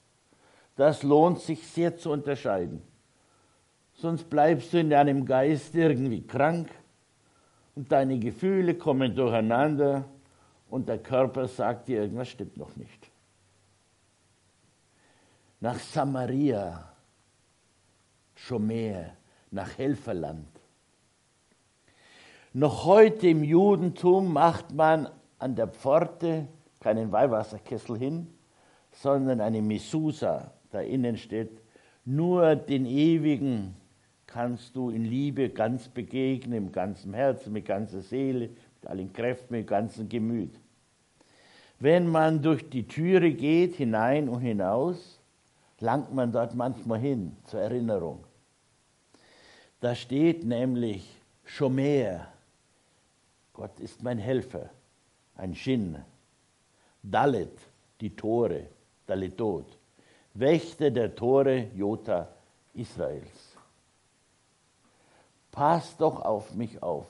Das 0.76 1.02
lohnt 1.02 1.40
sich 1.40 1.66
sehr 1.66 1.96
zu 1.96 2.10
unterscheiden. 2.10 2.82
Sonst 3.94 4.30
bleibst 4.30 4.72
du 4.72 4.78
in 4.78 4.90
deinem 4.90 5.24
Geist 5.26 5.74
irgendwie 5.74 6.24
krank 6.24 6.70
und 7.74 7.90
deine 7.90 8.18
Gefühle 8.18 8.74
kommen 8.74 9.14
durcheinander 9.14 10.04
und 10.70 10.88
der 10.88 10.98
Körper 10.98 11.48
sagt 11.48 11.88
dir, 11.88 12.02
irgendwas 12.02 12.28
stimmt 12.28 12.56
noch 12.56 12.76
nicht. 12.76 13.10
Nach 15.60 15.78
Samaria, 15.78 16.92
Schomer, 18.36 19.16
nach 19.50 19.76
Helferland. 19.78 20.46
Noch 22.52 22.84
heute 22.84 23.28
im 23.28 23.42
Judentum 23.42 24.32
macht 24.32 24.72
man 24.72 25.08
an 25.38 25.56
der 25.56 25.66
Pforte 25.68 26.46
keinen 26.78 27.10
Weihwasserkessel 27.10 27.98
hin, 27.98 28.37
sondern 29.02 29.40
eine 29.40 29.62
Misusa, 29.62 30.50
da 30.70 30.80
innen 30.80 31.16
steht, 31.16 31.62
nur 32.04 32.56
den 32.56 32.84
ewigen 32.86 33.76
kannst 34.26 34.74
du 34.76 34.90
in 34.90 35.04
Liebe 35.04 35.50
ganz 35.50 35.88
begegnen, 35.88 36.66
im 36.66 36.72
ganzen 36.72 37.14
Herzen, 37.14 37.52
mit 37.52 37.66
ganzer 37.66 38.02
Seele, 38.02 38.48
mit 38.48 38.90
allen 38.90 39.12
Kräften, 39.12 39.54
mit 39.54 39.66
ganzem 39.66 40.08
Gemüt. 40.08 40.52
Wenn 41.78 42.08
man 42.08 42.42
durch 42.42 42.68
die 42.68 42.86
Türe 42.86 43.32
geht, 43.32 43.76
hinein 43.76 44.28
und 44.28 44.40
hinaus, 44.40 45.20
langt 45.80 46.12
man 46.12 46.32
dort 46.32 46.54
manchmal 46.54 46.98
hin, 46.98 47.36
zur 47.44 47.60
Erinnerung. 47.60 48.24
Da 49.80 49.94
steht 49.94 50.44
nämlich 50.44 51.08
Schomer, 51.44 52.26
Gott 53.52 53.78
ist 53.78 54.02
mein 54.02 54.18
Helfer, 54.18 54.70
ein 55.36 55.54
Shin, 55.54 55.96
Dalet, 57.02 57.56
die 58.00 58.14
Tore, 58.14 58.66
Daletot, 59.08 59.66
Wächter 60.34 60.90
der 60.90 61.14
Tore 61.14 61.70
Jota 61.74 62.28
Israels. 62.74 63.56
Pass 65.50 65.96
doch 65.96 66.20
auf 66.20 66.54
mich 66.54 66.82
auf, 66.82 67.06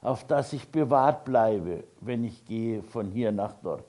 auf 0.00 0.26
dass 0.26 0.54
ich 0.54 0.66
bewahrt 0.68 1.26
bleibe, 1.26 1.84
wenn 2.00 2.24
ich 2.24 2.44
gehe 2.46 2.82
von 2.82 3.10
hier 3.10 3.30
nach 3.30 3.54
dort. 3.62 3.84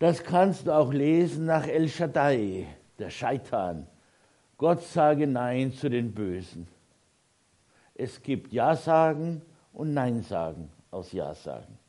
Das 0.00 0.24
kannst 0.24 0.66
du 0.66 0.76
auch 0.76 0.92
lesen 0.92 1.46
nach 1.46 1.66
El 1.66 1.88
Shaddai, 1.88 2.66
der 2.98 3.10
Scheitan. 3.10 3.86
Gott 4.58 4.82
sage 4.82 5.26
Nein 5.26 5.72
zu 5.72 5.88
den 5.88 6.12
Bösen. 6.12 6.66
Es 7.94 8.20
gibt 8.22 8.52
Ja-Sagen 8.52 9.42
und 9.72 9.94
Nein-Sagen 9.94 10.70
aus 10.90 11.12
Ja-Sagen. 11.12 11.79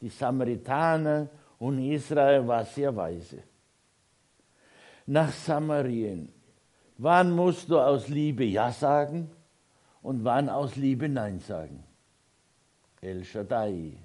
Die 0.00 0.08
Samaritaner 0.08 1.28
und 1.58 1.78
Israel 1.78 2.46
war 2.46 2.64
sehr 2.64 2.94
weise. 2.94 3.42
Nach 5.06 5.30
Samarien. 5.32 6.32
Wann 6.98 7.32
musst 7.32 7.68
du 7.70 7.78
aus 7.78 8.08
Liebe 8.08 8.44
Ja 8.44 8.70
sagen 8.72 9.30
und 10.02 10.24
wann 10.24 10.48
aus 10.48 10.76
Liebe 10.76 11.08
Nein 11.08 11.40
sagen? 11.40 11.82
El 13.00 13.24
Shaddai 13.24 13.96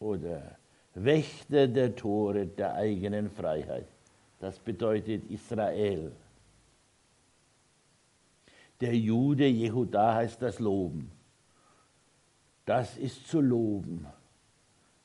oder 0.00 0.56
Wächter 0.94 1.68
der 1.68 1.94
Tore 1.94 2.46
der 2.46 2.74
eigenen 2.74 3.30
Freiheit. 3.30 3.86
Das 4.40 4.58
bedeutet 4.58 5.30
Israel. 5.30 6.12
Der 8.80 8.96
Jude 8.96 9.46
Jehuda 9.46 10.14
heißt 10.14 10.40
das 10.40 10.58
Loben. 10.58 11.10
Das 12.64 12.96
ist 12.96 13.26
zu 13.26 13.40
loben. 13.40 14.06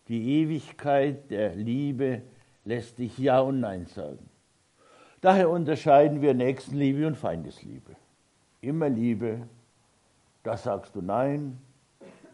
Die 0.08 0.42
Ewigkeit 0.42 1.30
der 1.32 1.56
Liebe 1.56 2.22
lässt 2.66 3.00
dich 3.00 3.18
Ja 3.18 3.40
und 3.40 3.60
Nein 3.60 3.86
sagen. 3.86 4.30
Daher 5.22 5.50
unterscheiden 5.50 6.22
wir 6.22 6.34
Nächstenliebe 6.34 7.08
und 7.08 7.16
Feindesliebe. 7.16 7.96
Immer 8.62 8.90
Liebe, 8.90 9.48
das 10.44 10.64
sagst 10.64 10.96
du 10.96 11.02
Nein 11.02 11.58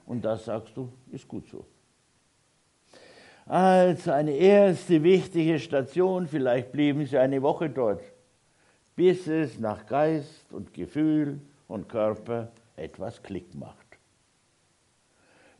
und 0.06 0.26
das 0.26 0.46
sagst 0.46 0.76
du, 0.76 0.92
ist 1.12 1.28
gut 1.28 1.48
so. 1.48 1.66
Also 3.46 4.12
eine 4.12 4.32
erste 4.32 5.02
wichtige 5.04 5.60
Station, 5.60 6.28
vielleicht 6.28 6.72
blieben 6.72 7.06
sie 7.06 7.18
eine 7.18 7.42
Woche 7.42 7.70
dort 7.70 8.02
bis 9.00 9.28
es 9.28 9.58
nach 9.58 9.86
Geist 9.86 10.52
und 10.52 10.74
Gefühl 10.74 11.40
und 11.70 11.88
Körper 11.88 12.52
etwas 12.76 13.24
Klick 13.24 13.56
macht. 13.56 13.89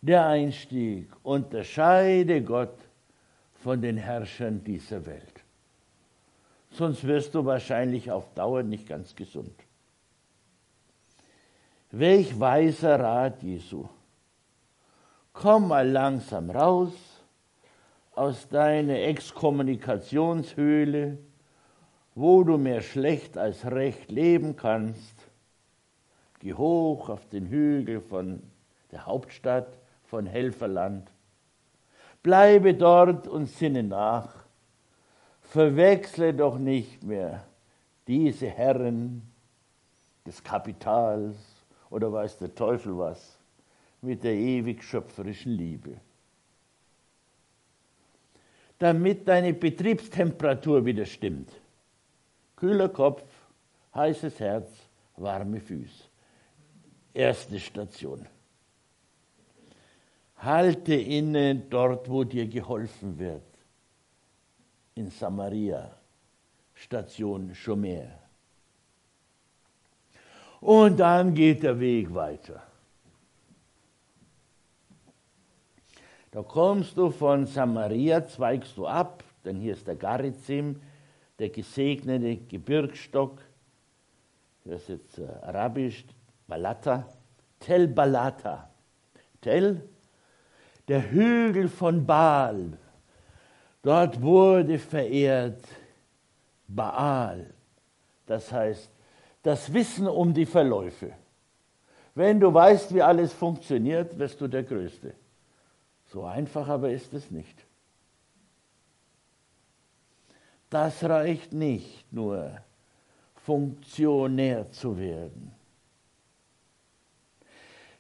Der 0.02 0.28
Einstieg 0.28 1.10
unterscheide 1.24 2.42
Gott 2.42 2.78
von 3.56 3.82
den 3.82 3.98
Herrschern 3.98 4.64
dieser 4.64 5.06
Welt. 5.06 5.44
Sonst 6.72 7.06
wirst 7.06 7.36
du 7.36 7.44
wahrscheinlich 7.46 8.10
auf 8.12 8.34
Dauer 8.34 8.64
nicht 8.64 8.88
ganz 8.88 9.14
gesund. 9.16 9.54
Welch 11.92 12.40
weiser 12.40 12.98
Rat 13.00 13.44
Jesu. 13.44 13.90
Komm 15.34 15.68
mal 15.70 15.90
langsam 15.90 16.50
raus 16.50 16.94
aus 18.16 18.48
deiner 18.48 19.00
Exkommunikationshöhle 19.00 21.18
wo 22.20 22.44
du 22.44 22.58
mehr 22.58 22.82
schlecht 22.82 23.38
als 23.38 23.66
recht 23.66 24.12
leben 24.12 24.58
kannst. 24.58 25.16
Geh 26.40 26.54
hoch 26.54 27.08
auf 27.08 27.26
den 27.30 27.48
Hügel 27.48 28.02
von 28.02 28.44
der 28.92 29.06
Hauptstadt 29.06 29.79
von 30.10 30.26
Helferland. 30.26 31.12
Bleibe 32.24 32.74
dort 32.74 33.28
und 33.28 33.46
sinne 33.48 33.84
nach. 33.84 34.46
Verwechsle 35.42 36.34
doch 36.34 36.58
nicht 36.58 37.04
mehr 37.04 37.46
diese 38.08 38.48
Herren 38.48 39.22
des 40.26 40.44
Kapitals 40.44 41.36
oder 41.90 42.12
weiß 42.12 42.40
der 42.40 42.54
Teufel 42.54 42.98
was 42.98 43.38
mit 44.02 44.24
der 44.24 44.34
ewig 44.34 44.84
schöpferischen 44.84 45.54
Liebe. 45.54 45.98
Damit 48.80 49.28
deine 49.28 49.54
Betriebstemperatur 49.54 50.86
wieder 50.86 51.06
stimmt 51.06 51.52
Kühler 52.56 52.90
Kopf, 52.90 53.24
heißes 53.96 54.40
Herz, 54.40 54.70
warme 55.16 55.62
Füße. 55.62 56.04
Erste 57.14 57.58
Station. 57.58 58.28
Halte 60.40 60.96
inne 60.96 61.56
dort, 61.56 62.10
wo 62.10 62.24
dir 62.24 62.48
geholfen 62.48 63.18
wird. 63.20 63.44
In 64.96 65.10
Samaria, 65.10 65.92
Station 66.74 67.54
Schomer. 67.54 68.20
Und 70.62 71.00
dann 71.00 71.34
geht 71.34 71.64
der 71.64 71.80
Weg 71.80 72.14
weiter. 72.14 72.64
Da 76.32 76.44
kommst 76.44 76.96
du 76.96 77.10
von 77.10 77.46
Samaria, 77.46 78.26
zweigst 78.28 78.78
du 78.78 78.86
ab, 78.86 79.24
denn 79.44 79.58
hier 79.58 79.74
ist 79.74 79.88
der 79.88 79.96
Garizim, 79.96 80.80
der 81.40 81.50
gesegnete 81.50 82.38
Gebirgsstock, 82.38 83.42
das 84.66 84.82
ist 84.82 84.90
jetzt 84.90 85.18
äh, 85.20 85.28
arabisch, 85.42 86.06
Balata, 86.48 87.08
Tel 87.60 87.88
Balata. 87.88 88.70
Tel, 89.42 89.82
der 90.90 91.12
Hügel 91.12 91.70
von 91.70 92.06
Baal. 92.06 92.78
Dort 93.84 94.22
wurde 94.22 94.78
verehrt 94.80 95.64
Baal, 96.68 97.54
das 98.26 98.52
heißt 98.52 98.92
das 99.44 99.72
Wissen 99.72 100.08
um 100.08 100.34
die 100.34 100.46
Verläufe. 100.46 101.14
Wenn 102.14 102.40
du 102.40 102.54
weißt, 102.54 102.94
wie 102.94 103.02
alles 103.02 103.32
funktioniert, 103.32 104.18
wirst 104.20 104.42
du 104.42 104.48
der 104.48 104.64
Größte. 104.64 105.14
So 106.08 106.26
einfach 106.26 106.68
aber 106.68 106.92
ist 106.92 107.14
es 107.14 107.32
nicht. 107.32 107.66
Das 110.70 111.04
reicht 111.04 111.54
nicht 111.54 112.12
nur, 112.12 112.52
Funktionär 113.36 114.70
zu 114.72 114.98
werden. 114.98 115.54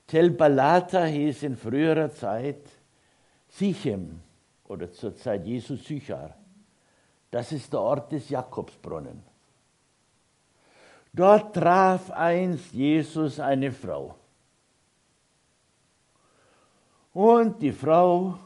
Tel 0.05 0.31
Balata 0.31 1.05
hieß 1.05 1.43
in 1.43 1.55
früherer 1.55 2.11
Zeit 2.11 2.78
Sichem 3.49 4.21
oder 4.67 4.91
zur 4.91 5.15
Zeit 5.15 5.45
Jesu 5.45 5.75
Sychar. 5.75 6.35
Das 7.31 7.51
ist 7.51 7.73
der 7.73 7.81
Ort 7.81 8.11
des 8.11 8.29
Jakobsbrunnen. 8.29 9.23
Dort 11.13 11.55
traf 11.55 12.11
einst 12.11 12.73
Jesus 12.73 13.39
eine 13.39 13.71
Frau. 13.71 14.15
Und 17.13 17.61
die 17.61 17.71
Frau 17.71 18.37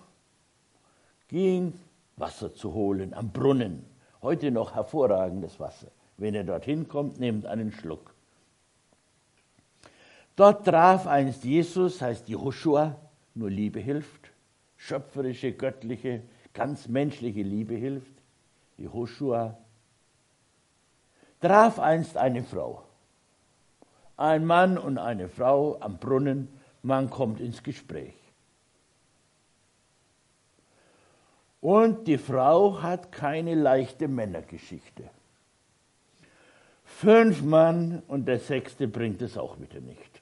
ging 1.28 1.74
Wasser 2.16 2.54
zu 2.54 2.74
holen 2.74 3.14
am 3.14 3.32
Brunnen. 3.32 3.86
Heute 4.22 4.52
noch 4.52 4.74
hervorragendes 4.74 5.60
Wasser. 5.60 5.88
Wenn 6.18 6.36
ihr 6.36 6.44
dorthin 6.44 6.88
kommt, 6.88 7.20
nehmt 7.20 7.46
einen 7.46 7.72
Schluck. 7.72 8.14
Dort 10.36 10.66
traf 10.66 11.06
einst 11.06 11.44
Jesus, 11.44 12.02
heißt 12.02 12.30
Joshua, 12.30 12.96
nur 13.36 13.50
Liebe 13.50 13.80
hilft, 13.80 14.32
schöpferische, 14.88 15.54
göttliche, 15.54 16.24
ganz 16.54 16.88
menschliche 16.88 17.42
Liebe 17.42 17.76
hilft. 17.76 18.12
Joshua 18.78 19.58
traf 21.40 21.80
einst 21.80 22.18
eine 22.18 22.44
Frau. 22.44 22.84
Ein 24.18 24.46
Mann 24.46 24.78
und 24.78 24.98
eine 24.98 25.30
Frau 25.30 25.80
am 25.80 25.98
Brunnen, 25.98 26.48
man 26.82 27.10
kommt 27.10 27.40
ins 27.40 27.64
Gespräch. 27.64 28.14
Und 31.62 32.08
die 32.08 32.18
Frau 32.18 32.82
hat 32.82 33.12
keine 33.12 33.56
leichte 33.56 34.10
Männergeschichte. 34.10 35.10
Fünf 36.84 37.42
Mann 37.42 38.04
und 38.08 38.26
der 38.26 38.40
sechste 38.40 38.88
bringt 38.90 39.22
es 39.22 39.38
auch 39.38 39.60
wieder 39.60 39.80
nicht. 39.80 40.13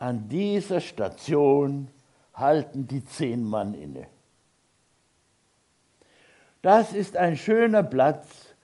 An 0.00 0.30
dieser 0.30 0.80
Station 0.80 1.88
halten 2.32 2.88
die 2.88 3.04
zehn 3.04 3.44
Mann 3.44 3.74
inne. 3.74 4.06
Das 6.62 6.94
ist 6.94 7.18
ein 7.18 7.36
schöner 7.36 7.82
Platz, 7.82 8.54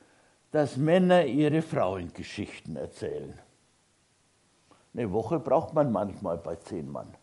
dass 0.50 0.78
Männer 0.78 1.26
ihre 1.26 1.60
Frauengeschichten 1.60 2.76
erzählen. 2.76 3.38
Eine 4.94 5.12
Woche 5.12 5.38
braucht 5.38 5.74
man 5.74 5.92
manchmal 5.92 6.38
bei 6.38 6.56
zehn 6.56 6.90
Mann. 6.90 7.14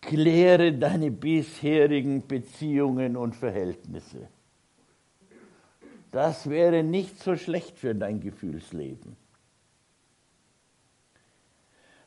Kläre 0.00 0.72
deine 0.72 1.10
bisherigen 1.10 2.26
Beziehungen 2.26 3.18
und 3.18 3.36
Verhältnisse. 3.36 4.28
Das 6.12 6.48
wäre 6.48 6.82
nicht 6.82 7.22
so 7.22 7.36
schlecht 7.36 7.78
für 7.78 7.94
dein 7.94 8.20
Gefühlsleben. 8.20 9.18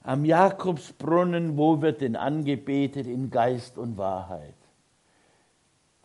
Am 0.01 0.25
Jakobsbrunnen, 0.25 1.57
wo 1.57 1.81
wird 1.81 2.01
denn 2.01 2.15
angebetet 2.15 3.05
in 3.05 3.29
Geist 3.29 3.77
und 3.77 3.97
Wahrheit? 3.97 4.55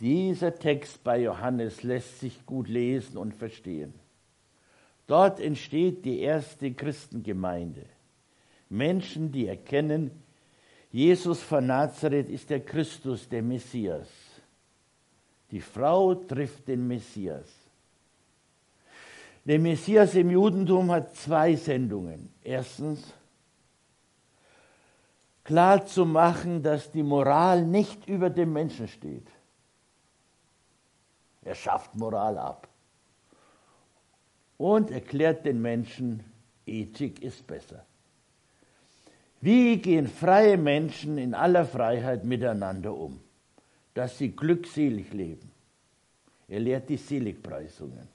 Dieser 0.00 0.54
Text 0.58 1.04
bei 1.04 1.20
Johannes 1.20 1.82
lässt 1.82 2.20
sich 2.20 2.44
gut 2.44 2.68
lesen 2.68 3.16
und 3.16 3.34
verstehen. 3.34 3.94
Dort 5.06 5.38
entsteht 5.38 6.04
die 6.04 6.20
erste 6.20 6.72
Christengemeinde. 6.72 7.86
Menschen, 8.68 9.30
die 9.30 9.46
erkennen, 9.46 10.10
Jesus 10.90 11.42
von 11.42 11.66
Nazareth 11.66 12.28
ist 12.28 12.50
der 12.50 12.60
Christus, 12.60 13.28
der 13.28 13.42
Messias. 13.42 14.08
Die 15.50 15.60
Frau 15.60 16.14
trifft 16.14 16.68
den 16.68 16.86
Messias. 16.88 17.48
Der 19.44 19.58
Messias 19.58 20.14
im 20.14 20.30
Judentum 20.30 20.90
hat 20.90 21.14
zwei 21.16 21.54
Sendungen. 21.54 22.32
Erstens, 22.42 23.12
klar 25.44 25.86
zu 25.86 26.06
machen, 26.06 26.62
dass 26.62 26.90
die 26.90 27.02
Moral 27.02 27.64
nicht 27.64 28.08
über 28.08 28.30
dem 28.30 28.52
Menschen 28.52 28.88
steht. 28.88 29.26
Er 31.42 31.54
schafft 31.54 31.94
Moral 31.94 32.38
ab 32.38 32.66
und 34.56 34.90
erklärt 34.90 35.44
den 35.44 35.60
Menschen, 35.60 36.24
Ethik 36.66 37.22
ist 37.22 37.46
besser. 37.46 37.84
Wie 39.42 39.76
gehen 39.76 40.08
freie 40.08 40.56
Menschen 40.56 41.18
in 41.18 41.34
aller 41.34 41.66
Freiheit 41.66 42.24
miteinander 42.24 42.94
um, 42.94 43.20
dass 43.92 44.16
sie 44.16 44.34
glückselig 44.34 45.12
leben? 45.12 45.50
Er 46.48 46.60
lehrt 46.60 46.88
die 46.88 46.96
Seligpreisungen. 46.96 48.08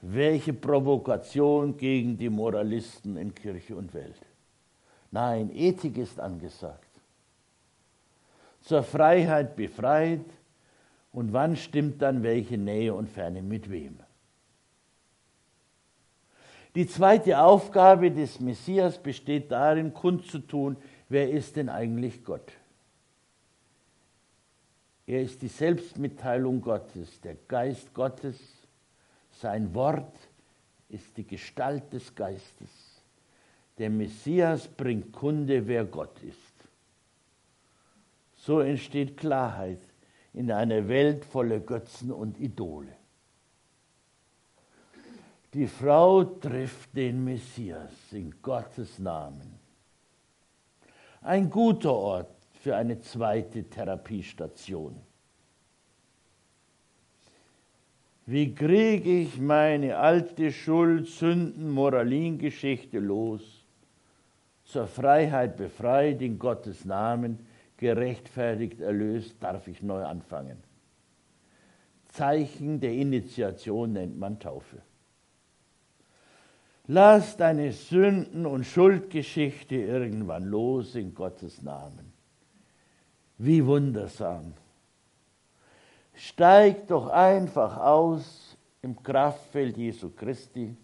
Welche 0.00 0.52
Provokation 0.52 1.76
gegen 1.76 2.18
die 2.18 2.28
Moralisten 2.28 3.16
in 3.16 3.32
Kirche 3.32 3.76
und 3.76 3.94
Welt. 3.94 4.20
Nein, 5.16 5.50
Ethik 5.54 5.96
ist 5.96 6.20
angesagt. 6.20 6.90
Zur 8.60 8.82
Freiheit 8.82 9.56
befreit, 9.56 10.26
und 11.10 11.32
wann 11.32 11.56
stimmt 11.56 12.02
dann 12.02 12.22
welche 12.22 12.58
Nähe 12.58 12.92
und 12.92 13.08
Ferne 13.08 13.40
mit 13.40 13.70
wem? 13.70 13.98
Die 16.74 16.86
zweite 16.86 17.40
Aufgabe 17.40 18.10
des 18.10 18.40
Messias 18.40 18.98
besteht 18.98 19.50
darin, 19.50 19.94
kundzutun, 19.94 20.76
wer 21.08 21.30
ist 21.30 21.56
denn 21.56 21.70
eigentlich 21.70 22.22
Gott? 22.22 22.52
Er 25.06 25.22
ist 25.22 25.40
die 25.40 25.48
Selbstmitteilung 25.48 26.60
Gottes, 26.60 27.22
der 27.22 27.36
Geist 27.48 27.94
Gottes. 27.94 28.38
Sein 29.30 29.72
Wort 29.72 30.14
ist 30.90 31.16
die 31.16 31.26
Gestalt 31.26 31.90
des 31.94 32.14
Geistes. 32.14 32.85
Der 33.78 33.90
Messias 33.90 34.68
bringt 34.68 35.12
Kunde, 35.12 35.66
wer 35.66 35.84
Gott 35.84 36.22
ist. 36.22 36.36
So 38.36 38.60
entsteht 38.60 39.16
Klarheit 39.16 39.80
in 40.32 40.50
einer 40.50 40.88
Welt 40.88 41.24
voller 41.24 41.60
Götzen 41.60 42.10
und 42.10 42.38
Idole. 42.38 42.92
Die 45.52 45.66
Frau 45.66 46.24
trifft 46.24 46.94
den 46.96 47.24
Messias 47.24 47.90
in 48.12 48.34
Gottes 48.42 48.98
Namen. 48.98 49.58
Ein 51.22 51.50
guter 51.50 51.92
Ort 51.92 52.36
für 52.62 52.76
eine 52.76 53.00
zweite 53.00 53.64
Therapiestation. 53.64 54.96
Wie 58.26 58.54
kriege 58.54 59.20
ich 59.20 59.38
meine 59.38 59.96
alte 59.96 60.52
Schuld, 60.52 61.08
Sünden, 61.08 61.70
Moralingeschichte 61.70 62.98
los? 62.98 63.65
Zur 64.66 64.88
Freiheit 64.88 65.56
befreit 65.56 66.20
in 66.20 66.40
Gottes 66.40 66.84
Namen 66.84 67.46
gerechtfertigt, 67.76 68.80
erlöst, 68.80 69.36
darf 69.40 69.68
ich 69.68 69.80
neu 69.80 70.04
anfangen. 70.04 70.58
Zeichen 72.08 72.80
der 72.80 72.92
Initiation 72.92 73.92
nennt 73.92 74.18
man 74.18 74.40
Taufe. 74.40 74.82
Lass 76.88 77.36
deine 77.36 77.72
Sünden- 77.72 78.44
und 78.44 78.64
Schuldgeschichte 78.64 79.76
irgendwann 79.76 80.44
los 80.44 80.96
in 80.96 81.14
Gottes 81.14 81.62
Namen. 81.62 82.12
Wie 83.38 83.64
wundersam. 83.64 84.54
Steig 86.14 86.88
doch 86.88 87.08
einfach 87.08 87.76
aus 87.76 88.56
im 88.82 89.00
Kraftfeld 89.00 89.76
Jesu 89.76 90.10
Christi 90.10 90.76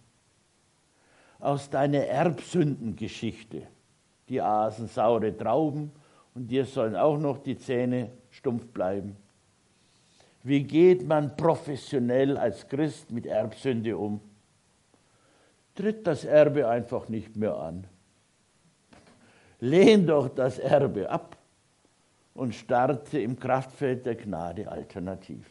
aus 1.43 1.69
deiner 1.69 2.07
Erbsündengeschichte. 2.07 3.67
Die 4.29 4.41
aßen 4.41 4.87
saure 4.87 5.37
Trauben 5.37 5.91
und 6.35 6.49
dir 6.49 6.65
sollen 6.65 6.97
auch 6.97 7.19
noch 7.19 7.39
die 7.39 7.59
Zähne 7.59 8.11
stumpf 8.31 8.67
bleiben. 8.69 9.17
Wie 10.45 10.63
geht 10.63 11.07
man 11.07 11.37
professionell 11.37 12.39
als 12.39 12.67
Christ 12.69 13.11
mit 13.11 13.27
Erbsünde 13.27 13.97
um? 13.97 14.21
Tritt 15.75 16.07
das 16.07 16.25
Erbe 16.25 16.69
einfach 16.69 17.09
nicht 17.09 17.37
mehr 17.37 17.57
an. 17.57 17.87
Lehn 19.61 20.07
doch 20.07 20.29
das 20.29 20.59
Erbe 20.59 21.11
ab 21.11 21.37
und 22.35 22.55
starte 22.55 23.21
im 23.21 23.39
Kraftfeld 23.39 24.07
der 24.07 24.15
Gnade 24.15 24.71
alternativ. 24.71 25.47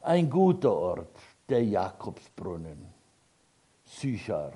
Ein 0.00 0.30
guter 0.30 0.72
Ort, 0.72 1.16
der 1.48 1.64
Jakobsbrunnen, 1.64 2.97
Sychar. 3.88 4.52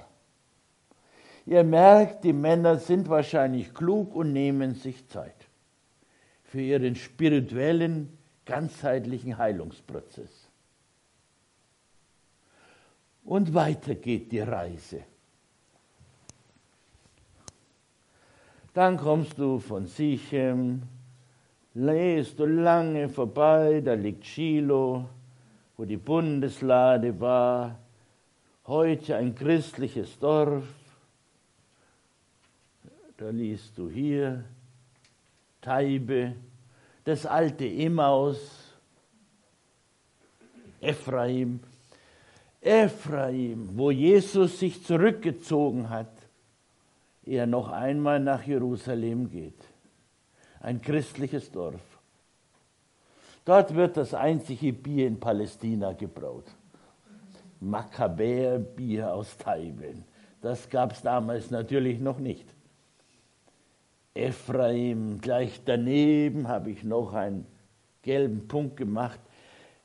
Ihr 1.46 1.64
merkt, 1.64 2.24
die 2.24 2.32
Männer 2.32 2.76
sind 2.78 3.08
wahrscheinlich 3.08 3.74
klug 3.74 4.14
und 4.14 4.32
nehmen 4.32 4.74
sich 4.74 5.08
Zeit 5.08 5.34
für 6.44 6.60
ihren 6.60 6.94
spirituellen, 6.94 8.16
ganzheitlichen 8.44 9.38
Heilungsprozess. 9.38 10.48
Und 13.24 13.54
weiter 13.54 13.94
geht 13.94 14.30
die 14.30 14.40
Reise. 14.40 15.04
Dann 18.74 18.96
kommst 18.96 19.38
du 19.38 19.58
von 19.58 19.86
Sichem, 19.86 20.82
lest 21.74 22.38
du 22.38 22.46
lange 22.46 23.08
vorbei, 23.08 23.80
da 23.84 23.94
liegt 23.94 24.24
Shiloh, 24.24 25.06
wo 25.76 25.84
die 25.84 25.96
Bundeslade 25.96 27.18
war, 27.20 27.78
heute 28.66 29.16
ein 29.16 29.34
christliches 29.34 30.18
Dorf, 30.18 30.64
da 33.16 33.30
liest 33.30 33.76
du 33.78 33.88
hier 33.88 34.44
Taibe, 35.60 36.34
das 37.04 37.26
alte 37.26 37.66
Emmaus, 37.66 38.38
Ephraim. 40.80 41.60
Ephraim, 42.60 43.70
wo 43.76 43.90
Jesus 43.90 44.58
sich 44.58 44.84
zurückgezogen 44.84 45.88
hat, 45.88 46.12
er 47.24 47.46
noch 47.46 47.70
einmal 47.70 48.20
nach 48.20 48.42
Jerusalem 48.44 49.30
geht. 49.30 49.58
Ein 50.60 50.80
christliches 50.80 51.50
Dorf. 51.50 51.80
Dort 53.44 53.74
wird 53.74 53.96
das 53.96 54.14
einzige 54.14 54.72
Bier 54.72 55.08
in 55.08 55.18
Palästina 55.18 55.92
gebraut. 55.92 56.44
Makkabäer-Bier 57.62 59.12
aus 59.12 59.36
Taiben. 59.38 60.04
Das 60.40 60.68
gab 60.68 60.92
es 60.92 61.02
damals 61.02 61.50
natürlich 61.50 62.00
noch 62.00 62.18
nicht. 62.18 62.46
Ephraim, 64.14 65.20
gleich 65.20 65.62
daneben 65.64 66.48
habe 66.48 66.70
ich 66.70 66.82
noch 66.82 67.14
einen 67.14 67.46
gelben 68.02 68.46
Punkt 68.48 68.76
gemacht, 68.76 69.20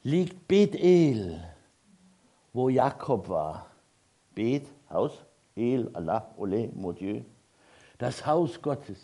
liegt 0.04 0.48
Bethel, 0.48 1.40
wo 2.52 2.70
Jakob 2.70 3.30
war. 3.30 3.68
Bet, 4.34 4.64
Haus, 4.90 5.14
El, 5.56 5.90
Allah, 5.94 6.34
Ole, 6.38 6.70
Mon 6.74 6.96
Dieu, 6.96 7.22
das 7.98 8.26
Haus 8.26 8.62
Gottes. 8.62 9.00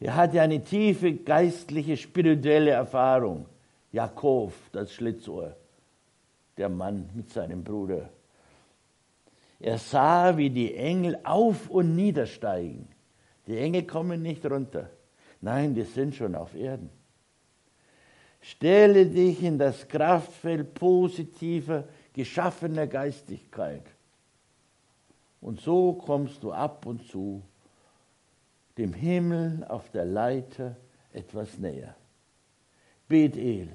Er 0.00 0.16
hatte 0.16 0.40
eine 0.40 0.62
tiefe 0.62 1.12
geistliche, 1.12 1.96
spirituelle 1.96 2.70
Erfahrung. 2.70 3.46
Jakob, 3.92 4.52
das 4.72 4.92
Schlitzohr, 4.92 5.54
der 6.62 6.68
Mann 6.68 7.10
mit 7.12 7.28
seinem 7.28 7.64
Bruder. 7.64 8.08
Er 9.58 9.78
sah, 9.78 10.36
wie 10.36 10.48
die 10.48 10.76
Engel 10.76 11.18
auf 11.24 11.68
und 11.68 11.96
niedersteigen. 11.96 12.86
Die 13.48 13.58
Engel 13.58 13.82
kommen 13.82 14.22
nicht 14.22 14.46
runter. 14.46 14.88
Nein, 15.40 15.74
die 15.74 15.82
sind 15.82 16.14
schon 16.14 16.36
auf 16.36 16.54
Erden. 16.54 16.88
Stelle 18.40 19.06
dich 19.06 19.42
in 19.42 19.58
das 19.58 19.88
Kraftfeld 19.88 20.74
positiver, 20.74 21.82
geschaffener 22.12 22.86
Geistigkeit. 22.86 23.86
Und 25.40 25.60
so 25.60 25.94
kommst 25.94 26.44
du 26.44 26.52
ab 26.52 26.86
und 26.86 27.08
zu 27.08 27.42
dem 28.78 28.94
Himmel 28.94 29.64
auf 29.68 29.90
der 29.90 30.04
Leiter 30.04 30.76
etwas 31.12 31.58
näher. 31.58 31.96
Bethel, 33.08 33.68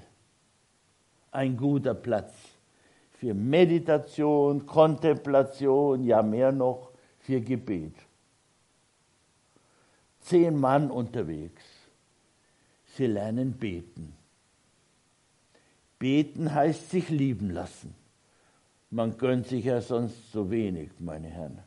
ein 1.32 1.58
guter 1.58 1.93
Platz 1.93 2.57
für 3.17 3.34
Meditation, 3.34 4.65
Kontemplation, 4.65 6.03
ja 6.03 6.21
mehr 6.21 6.51
noch 6.51 6.91
für 7.19 7.41
Gebet. 7.41 7.95
Zehn 10.21 10.60
Mann 10.60 10.91
unterwegs. 10.91 11.63
Sie 12.95 13.08
lernen 13.08 13.53
beten. 13.53 14.13
Beten 15.99 16.53
heißt 16.53 16.91
sich 16.91 17.10
lieben 17.10 17.49
lassen. 17.49 17.95
Man 18.89 19.17
gönnt 19.17 19.47
sich 19.47 19.65
ja 19.65 19.82
sonst 19.82 20.32
so 20.32 20.51
wenig, 20.51 20.91
meine 20.99 21.27
Herren. 21.27 21.60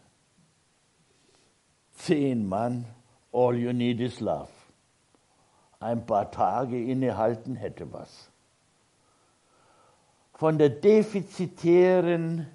Zehn 1.95 2.47
Mann, 2.47 2.87
all 3.33 3.57
you 3.57 3.73
need 3.73 4.01
is 4.01 4.21
love. 4.21 4.51
Ein 5.81 6.07
paar 6.07 6.31
Tage 6.31 6.83
innehalten 6.83 7.57
hätte 7.57 7.93
was. 7.93 8.30
Von 10.41 10.57
der 10.57 10.71
defizitären 10.71 12.47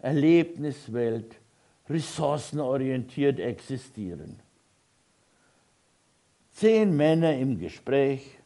Erlebniswelt 0.00 1.40
ressourcenorientiert 1.88 3.40
existieren. 3.40 4.38
Zehn 6.52 6.94
Männer 6.94 7.34
im 7.34 7.58
Gespräch 7.58 8.38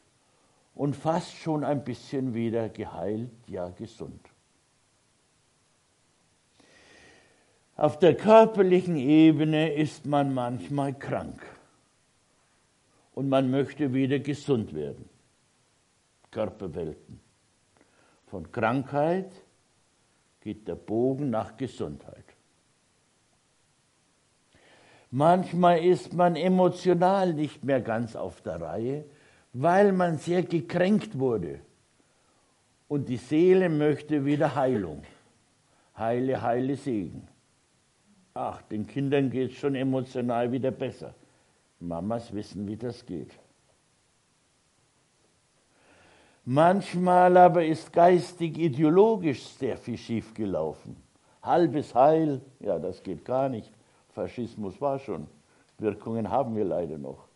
und 0.76 0.94
fast 0.94 1.34
schon 1.34 1.64
ein 1.64 1.82
bisschen 1.82 2.32
wieder 2.32 2.68
geheilt, 2.68 3.32
ja 3.48 3.70
gesund. 3.70 4.20
Auf 7.74 7.98
der 7.98 8.14
körperlichen 8.14 8.94
Ebene 8.94 9.74
ist 9.74 10.06
man 10.06 10.32
manchmal 10.32 10.96
krank 10.96 11.44
und 13.16 13.28
man 13.28 13.50
möchte 13.50 13.92
wieder 13.92 14.20
gesund 14.20 14.72
werden. 14.72 15.08
Körperwelten. 16.30 17.29
Von 18.30 18.52
Krankheit 18.52 19.32
geht 20.40 20.68
der 20.68 20.76
Bogen 20.76 21.30
nach 21.30 21.56
Gesundheit. 21.56 22.24
Manchmal 25.10 25.84
ist 25.84 26.12
man 26.12 26.36
emotional 26.36 27.34
nicht 27.34 27.64
mehr 27.64 27.80
ganz 27.80 28.14
auf 28.14 28.40
der 28.42 28.60
Reihe, 28.60 29.04
weil 29.52 29.90
man 29.92 30.18
sehr 30.18 30.44
gekränkt 30.44 31.18
wurde. 31.18 31.58
Und 32.86 33.08
die 33.08 33.16
Seele 33.16 33.68
möchte 33.68 34.24
wieder 34.24 34.54
Heilung. 34.54 35.02
Heile, 35.98 36.40
heile 36.40 36.76
Segen. 36.76 37.26
Ach, 38.32 38.62
den 38.62 38.86
Kindern 38.86 39.28
geht 39.30 39.50
es 39.50 39.56
schon 39.56 39.74
emotional 39.74 40.52
wieder 40.52 40.70
besser. 40.70 41.16
Mamas 41.80 42.32
wissen, 42.32 42.68
wie 42.68 42.76
das 42.76 43.04
geht. 43.04 43.32
Manchmal 46.52 47.36
aber 47.36 47.64
ist 47.64 47.92
geistig 47.92 48.58
ideologisch 48.58 49.40
sehr 49.40 49.76
viel 49.76 49.96
schiefgelaufen. 49.96 50.96
Halbes 51.44 51.94
Heil, 51.94 52.40
ja, 52.58 52.76
das 52.80 53.04
geht 53.04 53.24
gar 53.24 53.48
nicht. 53.48 53.70
Faschismus 54.08 54.80
war 54.80 54.98
schon. 54.98 55.28
Wirkungen 55.78 56.28
haben 56.28 56.56
wir 56.56 56.64
leider 56.64 56.98
noch. 56.98 57.28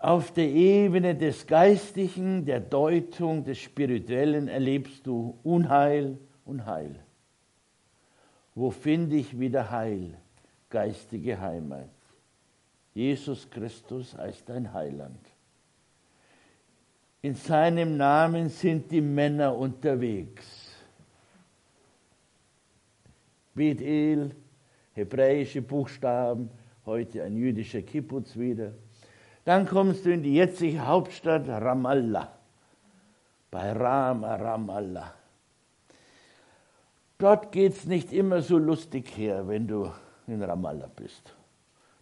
Auf 0.00 0.32
der 0.32 0.48
Ebene 0.48 1.14
des 1.14 1.46
Geistigen, 1.46 2.44
der 2.44 2.58
Deutung, 2.58 3.44
des 3.44 3.58
Spirituellen 3.58 4.48
erlebst 4.48 5.06
du 5.06 5.38
Unheil 5.44 6.18
und 6.44 6.66
Heil. 6.66 7.04
Wo 8.56 8.72
finde 8.72 9.14
ich 9.14 9.38
wieder 9.38 9.70
Heil, 9.70 10.18
geistige 10.70 11.40
Heimat? 11.40 11.88
Jesus 12.94 13.48
Christus 13.48 14.18
heißt 14.18 14.50
ein 14.50 14.74
Heiland. 14.74 15.31
In 17.24 17.36
seinem 17.36 17.96
Namen 17.96 18.48
sind 18.48 18.90
die 18.90 19.00
Männer 19.00 19.56
unterwegs. 19.56 20.74
Bethel, 23.54 24.34
hebräische 24.92 25.62
Buchstaben, 25.62 26.50
heute 26.84 27.22
ein 27.22 27.36
jüdischer 27.36 27.82
Kibbutz 27.82 28.36
wieder. 28.36 28.72
Dann 29.44 29.66
kommst 29.66 30.04
du 30.04 30.12
in 30.12 30.24
die 30.24 30.34
jetzige 30.34 30.84
Hauptstadt 30.84 31.48
Ramallah, 31.48 32.32
bei 33.52 33.70
Rama 33.70 34.34
Ramallah. 34.34 35.14
Dort 37.18 37.52
geht 37.52 37.74
es 37.74 37.84
nicht 37.84 38.12
immer 38.12 38.42
so 38.42 38.58
lustig 38.58 39.16
her, 39.16 39.46
wenn 39.46 39.68
du 39.68 39.92
in 40.26 40.42
Ramallah 40.42 40.90
bist. 40.96 41.36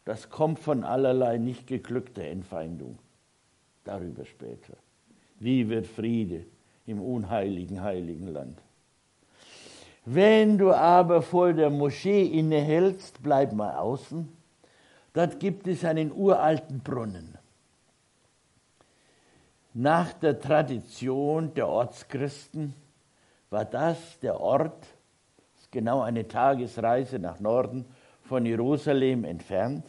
Das 0.06 0.30
kommt 0.30 0.60
von 0.60 0.82
allerlei 0.82 1.36
nicht 1.36 1.66
geglückter 1.66 2.24
Entfeindung. 2.24 2.98
Darüber 3.84 4.24
später. 4.24 4.78
Wie 5.40 5.68
wird 5.68 5.86
Friede 5.86 6.44
im 6.86 7.00
unheiligen, 7.00 7.82
heiligen 7.82 8.28
Land? 8.28 8.58
Wenn 10.04 10.58
du 10.58 10.72
aber 10.72 11.22
vor 11.22 11.52
der 11.52 11.70
Moschee 11.70 12.24
innehältst, 12.24 13.22
bleib 13.22 13.52
mal 13.52 13.76
außen. 13.76 14.28
Dort 15.14 15.40
gibt 15.40 15.66
es 15.66 15.84
einen 15.84 16.12
uralten 16.12 16.80
Brunnen. 16.80 17.36
Nach 19.72 20.12
der 20.12 20.38
Tradition 20.40 21.54
der 21.54 21.68
Ortschristen 21.68 22.74
war 23.48 23.64
das 23.64 24.18
der 24.20 24.40
Ort, 24.40 24.86
genau 25.70 26.02
eine 26.02 26.28
Tagesreise 26.28 27.18
nach 27.18 27.40
Norden 27.40 27.86
von 28.24 28.44
Jerusalem 28.44 29.24
entfernt, 29.24 29.86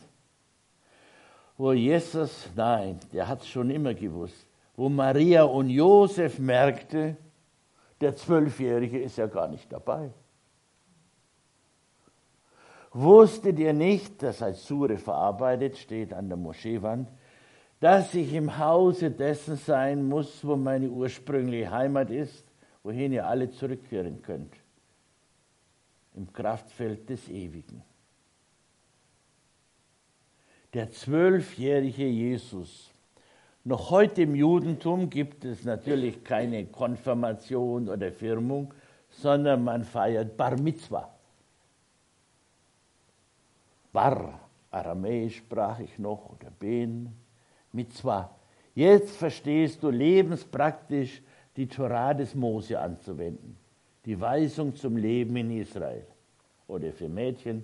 wo 1.58 1.74
Jesus, 1.74 2.48
nein, 2.56 3.00
der 3.12 3.28
hat 3.28 3.42
es 3.42 3.48
schon 3.48 3.70
immer 3.70 3.94
gewusst, 3.94 4.46
wo 4.82 4.90
Maria 4.90 5.44
und 5.44 5.70
Josef 5.70 6.40
merkte, 6.40 7.16
der 8.02 8.16
Zwölfjährige 8.16 9.00
ist 9.00 9.16
ja 9.20 9.28
gar 9.28 9.48
nicht 9.48 9.72
dabei. 9.72 10.10
Wusstet 12.92 13.60
ihr 13.60 13.74
nicht, 13.74 14.24
dass 14.24 14.42
als 14.42 14.66
Sure 14.66 14.98
verarbeitet 14.98 15.78
steht 15.78 16.16
an 16.16 16.30
der 16.30 16.38
Moscheewand, 16.40 17.08
dass 17.80 18.16
ich 18.16 18.34
im 18.34 18.58
Hause 18.58 19.12
dessen 19.12 19.56
sein 19.56 20.04
muss, 20.10 20.44
wo 20.44 20.56
meine 20.56 20.90
ursprüngliche 20.90 21.70
Heimat 21.70 22.10
ist, 22.10 22.44
wohin 22.82 23.14
ihr 23.14 23.28
alle 23.28 23.52
zurückkehren 23.52 24.24
könnt? 24.24 24.56
im 26.16 26.34
Kraftfeld 26.34 27.08
des 27.08 27.30
Ewigen. 27.30 27.84
Der 30.74 30.90
zwölfjährige 30.90 32.08
Jesus. 32.08 32.91
Noch 33.64 33.92
heute 33.92 34.24
im 34.24 34.36
Judentum 34.36 35.10
gibt 35.10 35.46
es 35.46 35.64
natürlich 35.64 36.24
keine 36.24 36.66
Konfirmation 36.66 37.90
oder 37.90 38.12
Firmung, 38.12 38.74
sondern 39.10 39.64
man 39.64 39.84
feiert 39.84 40.36
Bar 40.36 40.60
Mitzvah. 40.60 41.10
Bar, 43.94 44.40
aramäisch 44.72 45.38
sprach 45.38 45.80
ich 45.80 46.00
noch, 46.00 46.30
oder 46.30 46.50
Ben, 46.60 47.14
Mitzvah. 47.72 48.30
Jetzt 48.74 49.18
verstehst 49.18 49.84
du 49.84 49.90
lebenspraktisch 49.90 51.22
die 51.56 51.68
Torah 51.68 52.14
des 52.14 52.34
Mose 52.34 52.80
anzuwenden 52.80 53.58
die 54.06 54.20
Weisung 54.20 54.76
zum 54.76 54.98
Leben 54.98 55.36
in 55.36 55.52
Israel. 55.52 56.06
Oder 56.68 56.92
für 56.92 57.10
Mädchen 57.10 57.64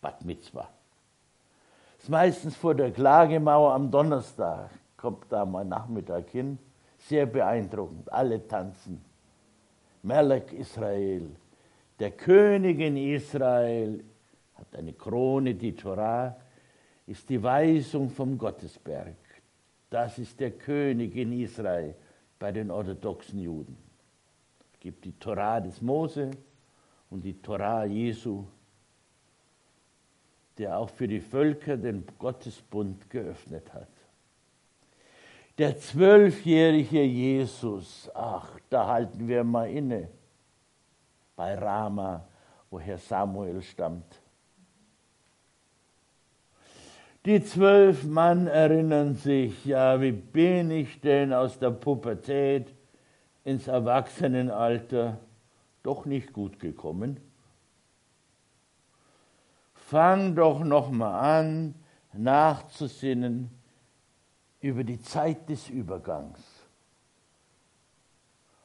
Bat 0.00 0.24
Mitzvah. 0.24 0.68
Ist 1.98 2.08
meistens 2.08 2.56
vor 2.56 2.74
der 2.74 2.90
Klagemauer 2.90 3.72
am 3.72 3.90
Donnerstag, 3.90 4.70
kommt 5.02 5.30
da 5.30 5.44
mal 5.44 5.64
Nachmittag 5.64 6.30
hin, 6.30 6.58
sehr 6.96 7.26
beeindruckend, 7.26 8.10
alle 8.10 8.48
tanzen. 8.48 9.04
Melek 10.02 10.52
Israel, 10.52 11.28
der 11.98 12.12
König 12.12 12.80
in 12.80 12.96
Israel, 12.96 14.02
hat 14.54 14.74
eine 14.74 14.94
Krone, 14.94 15.54
die 15.54 15.76
Torah, 15.76 16.34
ist 17.06 17.28
die 17.28 17.42
Weisung 17.42 18.08
vom 18.08 18.38
Gottesberg. 18.38 19.16
Das 19.90 20.18
ist 20.18 20.40
der 20.40 20.52
König 20.52 21.14
in 21.16 21.38
Israel 21.38 21.94
bei 22.38 22.50
den 22.50 22.70
orthodoxen 22.70 23.38
Juden 23.40 23.76
gibt 24.82 25.04
die 25.04 25.12
Torah 25.12 25.60
des 25.60 25.80
Mose 25.80 26.32
und 27.08 27.24
die 27.24 27.40
Torah 27.40 27.84
Jesu, 27.84 28.44
der 30.58 30.76
auch 30.76 30.90
für 30.90 31.06
die 31.06 31.20
Völker 31.20 31.76
den 31.76 32.04
Gottesbund 32.18 33.08
geöffnet 33.08 33.72
hat. 33.72 33.91
Der 35.58 35.78
zwölfjährige 35.78 37.02
Jesus, 37.02 38.10
ach, 38.14 38.58
da 38.70 38.86
halten 38.86 39.28
wir 39.28 39.44
mal 39.44 39.70
inne, 39.70 40.08
bei 41.36 41.54
Rama, 41.54 42.26
woher 42.70 42.96
Samuel 42.96 43.60
stammt. 43.60 44.20
Die 47.26 47.44
zwölf 47.44 48.02
Mann 48.04 48.46
erinnern 48.46 49.14
sich, 49.14 49.64
ja, 49.64 50.00
wie 50.00 50.10
bin 50.10 50.70
ich 50.70 51.00
denn 51.00 51.32
aus 51.32 51.58
der 51.58 51.70
Pubertät 51.70 52.74
ins 53.44 53.68
Erwachsenenalter 53.68 55.18
doch 55.82 56.06
nicht 56.06 56.32
gut 56.32 56.58
gekommen? 56.58 57.20
Fang 59.74 60.34
doch 60.34 60.64
noch 60.64 60.90
mal 60.90 61.40
an, 61.40 61.74
nachzusinnen 62.14 63.50
über 64.62 64.84
die 64.84 65.00
Zeit 65.00 65.48
des 65.48 65.68
Übergangs. 65.68 66.38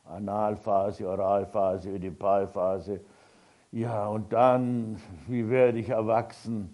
Analphase, 0.05 1.07
Oralphase, 1.09 1.89
Ödipalphase. 1.89 3.01
Ja, 3.71 4.07
und 4.07 4.31
dann, 4.31 5.01
wie 5.27 5.49
werde 5.49 5.79
ich 5.79 5.89
erwachsen? 5.89 6.73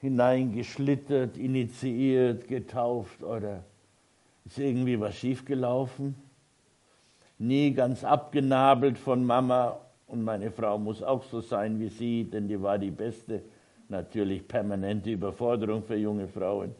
Hineingeschlittert, 0.00 1.36
initiiert, 1.36 2.48
getauft 2.48 3.22
oder 3.22 3.64
ist 4.44 4.58
irgendwie 4.58 4.98
was 5.00 5.14
schiefgelaufen? 5.14 6.14
Nie 7.38 7.72
ganz 7.72 8.04
abgenabelt 8.04 8.98
von 8.98 9.24
Mama 9.24 9.78
und 10.06 10.24
meine 10.24 10.50
Frau 10.50 10.78
muss 10.78 11.02
auch 11.02 11.22
so 11.24 11.40
sein 11.40 11.78
wie 11.78 11.88
sie, 11.88 12.24
denn 12.24 12.48
die 12.48 12.60
war 12.60 12.78
die 12.78 12.90
beste. 12.90 13.42
Natürlich 13.88 14.46
permanente 14.46 15.10
Überforderung 15.10 15.82
für 15.82 15.96
junge 15.96 16.28
Frauen. 16.28 16.74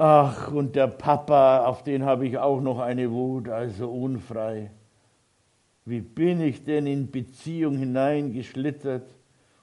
Ach, 0.00 0.52
und 0.52 0.76
der 0.76 0.86
Papa, 0.86 1.64
auf 1.64 1.82
den 1.82 2.04
habe 2.04 2.24
ich 2.28 2.38
auch 2.38 2.60
noch 2.60 2.78
eine 2.78 3.10
Wut, 3.10 3.48
also 3.48 3.90
unfrei. 3.90 4.70
Wie 5.84 6.00
bin 6.00 6.40
ich 6.40 6.62
denn 6.62 6.86
in 6.86 7.10
Beziehung 7.10 7.76
hineingeschlittert 7.76 9.12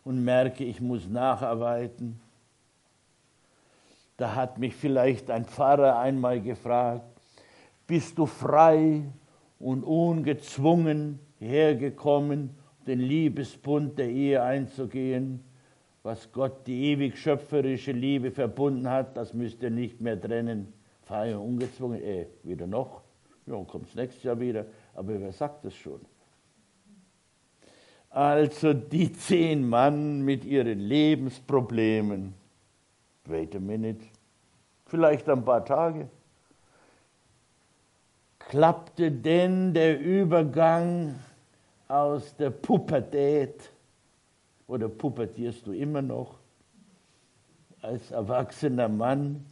und 0.03 0.25
merke, 0.25 0.65
ich 0.65 0.81
muss 0.81 1.07
nacharbeiten? 1.07 2.19
Da 4.17 4.35
hat 4.35 4.57
mich 4.57 4.75
vielleicht 4.75 5.31
ein 5.31 5.45
Pfarrer 5.45 5.99
einmal 5.99 6.41
gefragt, 6.41 7.05
bist 7.87 8.17
du 8.17 8.25
frei 8.25 9.03
und 9.57 9.85
ungezwungen 9.85 11.17
hergekommen, 11.39 12.49
den 12.85 12.99
Liebesbund 12.99 13.97
der 13.97 14.09
Ehe 14.09 14.43
einzugehen? 14.43 15.44
Was 16.05 16.31
Gott 16.31 16.67
die 16.67 16.91
ewig 16.91 17.17
schöpferische 17.17 17.91
Liebe 17.91 18.29
verbunden 18.29 18.87
hat, 18.87 19.17
das 19.17 19.33
müsst 19.33 19.63
ihr 19.63 19.71
nicht 19.71 19.99
mehr 19.99 20.21
trennen. 20.21 20.71
Und 21.09 21.35
ungezwungen, 21.35 21.99
eh, 22.01 22.27
wieder 22.43 22.67
noch. 22.67 23.01
Ja, 23.47 23.55
kommt 23.63 23.89
es 23.89 23.95
nächstes 23.95 24.23
Jahr 24.23 24.39
wieder. 24.39 24.67
Aber 24.93 25.19
wer 25.19 25.31
sagt 25.31 25.65
das 25.65 25.73
schon? 25.73 25.99
Also 28.11 28.73
die 28.73 29.11
zehn 29.13 29.67
Mann 29.67 30.21
mit 30.21 30.45
ihren 30.45 30.79
Lebensproblemen. 30.79 32.35
Wait 33.25 33.55
a 33.55 33.59
minute. 33.59 34.05
Vielleicht 34.85 35.27
ein 35.27 35.43
paar 35.43 35.65
Tage. 35.65 36.07
Klappte 38.37 39.11
denn 39.11 39.73
der 39.73 39.99
Übergang 39.99 41.15
aus 41.87 42.35
der 42.35 42.51
Pubertät 42.51 43.71
oder 44.67 44.89
pubertierst 44.89 45.65
du 45.67 45.71
immer 45.71 46.01
noch 46.01 46.39
als 47.81 48.11
erwachsener 48.11 48.89
Mann? 48.89 49.45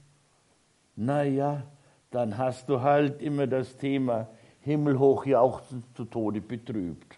Naja, 0.95 1.63
dann 2.11 2.37
hast 2.37 2.69
du 2.69 2.81
halt 2.81 3.21
immer 3.21 3.47
das 3.47 3.77
Thema 3.77 4.27
himmelhoch 4.61 5.25
jauchzend 5.25 5.85
zu 5.95 6.05
Tode 6.05 6.41
betrübt. 6.41 7.17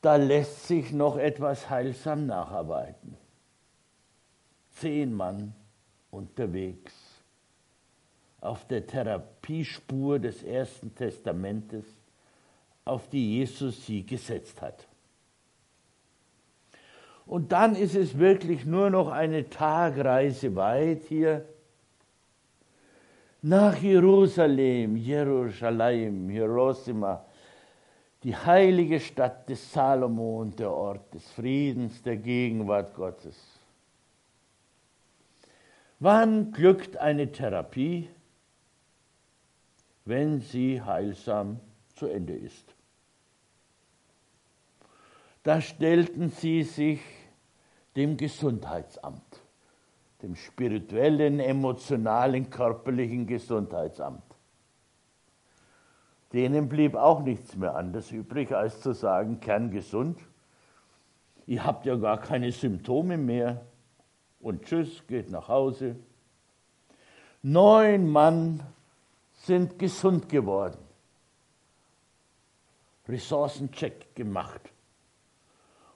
Da 0.00 0.16
lässt 0.16 0.68
sich 0.68 0.92
noch 0.92 1.16
etwas 1.16 1.70
heilsam 1.70 2.26
nacharbeiten. 2.26 3.16
Zehn 4.72 5.12
Mann 5.12 5.54
unterwegs 6.10 6.92
auf 8.40 8.66
der 8.66 8.86
Therapiespur 8.86 10.18
des 10.18 10.42
Ersten 10.42 10.94
Testamentes, 10.94 11.84
auf 12.84 13.08
die 13.08 13.38
Jesus 13.38 13.84
sie 13.86 14.04
gesetzt 14.06 14.62
hat. 14.62 14.87
Und 17.28 17.52
dann 17.52 17.76
ist 17.76 17.94
es 17.94 18.18
wirklich 18.18 18.64
nur 18.64 18.88
noch 18.88 19.08
eine 19.10 19.50
Tagreise 19.50 20.56
weit 20.56 21.02
hier 21.02 21.44
nach 23.42 23.76
Jerusalem, 23.76 24.96
Jerusalem, 24.96 26.30
Hiroshima, 26.30 27.22
die 28.22 28.34
heilige 28.34 28.98
Stadt 28.98 29.46
des 29.46 29.70
Salomon, 29.72 30.56
der 30.56 30.72
Ort 30.72 31.12
des 31.12 31.30
Friedens, 31.32 32.02
der 32.02 32.16
Gegenwart 32.16 32.94
Gottes. 32.94 33.36
Wann 36.00 36.50
glückt 36.50 36.96
eine 36.96 37.30
Therapie? 37.30 38.08
Wenn 40.06 40.40
sie 40.40 40.80
heilsam 40.80 41.60
zu 41.94 42.06
Ende 42.06 42.34
ist. 42.34 42.74
Da 45.42 45.60
stellten 45.60 46.30
sie 46.30 46.62
sich 46.62 47.00
dem 47.98 48.16
Gesundheitsamt, 48.16 49.42
dem 50.22 50.36
spirituellen, 50.36 51.40
emotionalen, 51.40 52.48
körperlichen 52.48 53.26
Gesundheitsamt. 53.26 54.22
Denen 56.32 56.68
blieb 56.68 56.94
auch 56.94 57.22
nichts 57.22 57.56
mehr 57.56 57.74
anderes 57.74 58.12
übrig, 58.12 58.52
als 58.52 58.80
zu 58.82 58.92
sagen, 58.92 59.40
kerngesund, 59.40 60.20
ihr 61.46 61.64
habt 61.64 61.86
ja 61.86 61.96
gar 61.96 62.20
keine 62.20 62.52
Symptome 62.52 63.16
mehr 63.16 63.62
und 64.38 64.64
tschüss, 64.64 65.04
geht 65.08 65.28
nach 65.32 65.48
Hause. 65.48 65.96
Neun 67.42 68.08
Mann 68.08 68.62
sind 69.38 69.76
gesund 69.76 70.28
geworden. 70.28 70.78
Ressourcencheck 73.08 74.14
gemacht. 74.14 74.60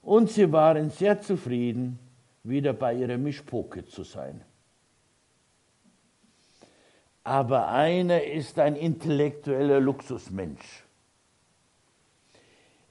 Und 0.03 0.31
sie 0.31 0.51
waren 0.53 0.91
sehr 0.91 1.21
zufrieden, 1.21 1.99
wieder 2.43 2.73
bei 2.73 2.95
ihrer 2.95 3.17
Mischpoke 3.17 3.85
zu 3.85 4.03
sein. 4.03 4.45
Aber 7.25 7.69
einer 7.69 8.25
ist 8.25 8.59
ein 8.59 8.75
intellektueller 8.75 9.81
Luxusmensch. 9.81 10.85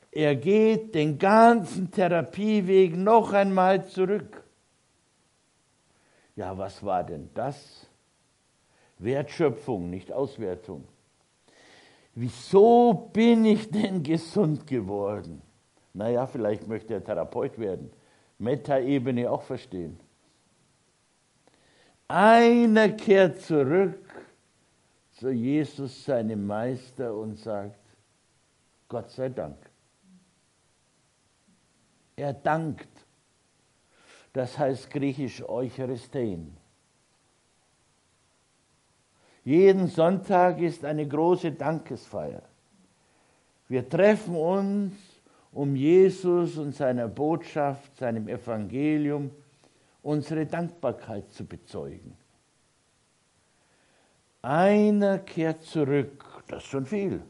Er 0.10 0.36
geht 0.36 0.96
den 0.96 1.18
ganzen 1.18 1.92
Therapieweg 1.92 2.96
noch 2.96 3.34
einmal 3.34 3.86
zurück. 3.88 4.44
Ja, 6.36 6.58
was 6.58 6.84
war 6.84 7.04
denn 7.04 7.30
das? 7.34 7.88
Wertschöpfung, 9.00 9.90
nicht 9.90 10.12
Auswertung. 10.12 10.86
Wieso 12.14 13.10
bin 13.14 13.46
ich 13.46 13.70
denn 13.70 14.04
gesund 14.04 14.68
geworden? 14.68 15.42
Naja, 15.94 16.26
vielleicht 16.26 16.68
möchte 16.68 16.94
er 16.94 17.04
Therapeut 17.04 17.58
werden. 17.58 17.92
Meta-Ebene 18.38 19.30
auch 19.30 19.44
verstehen. 19.44 20.00
Einer 22.08 22.90
kehrt 22.90 23.42
zurück 23.42 24.12
zu 25.12 25.30
Jesus, 25.30 26.06
seinem 26.06 26.48
Meister, 26.48 27.14
und 27.14 27.38
sagt, 27.38 27.80
Gott 28.90 29.10
sei 29.12 29.30
Dank. 29.30 29.58
Er 32.16 32.34
dankt. 32.34 32.90
Das 34.34 34.58
heißt 34.58 34.90
griechisch 34.90 35.44
Eucharistein. 35.48 36.58
Jeden 39.44 39.88
Sonntag 39.88 40.60
ist 40.60 40.86
eine 40.86 41.08
große 41.08 41.52
Dankesfeier. 41.52 42.44
Wir 43.68 43.88
treffen 43.88 44.36
uns 44.36 44.94
um 45.52 45.76
Jesus 45.76 46.58
und 46.58 46.76
seiner 46.76 47.08
Botschaft, 47.08 47.98
seinem 47.98 48.28
Evangelium 48.28 49.32
unsere 50.02 50.46
Dankbarkeit 50.46 51.32
zu 51.32 51.46
bezeugen. 51.46 52.16
Einer 54.42 55.20
kehrt 55.20 55.64
zurück, 55.64 56.26
das 56.48 56.64
ist 56.64 56.70
schon 56.70 56.86
viel, 56.86 57.22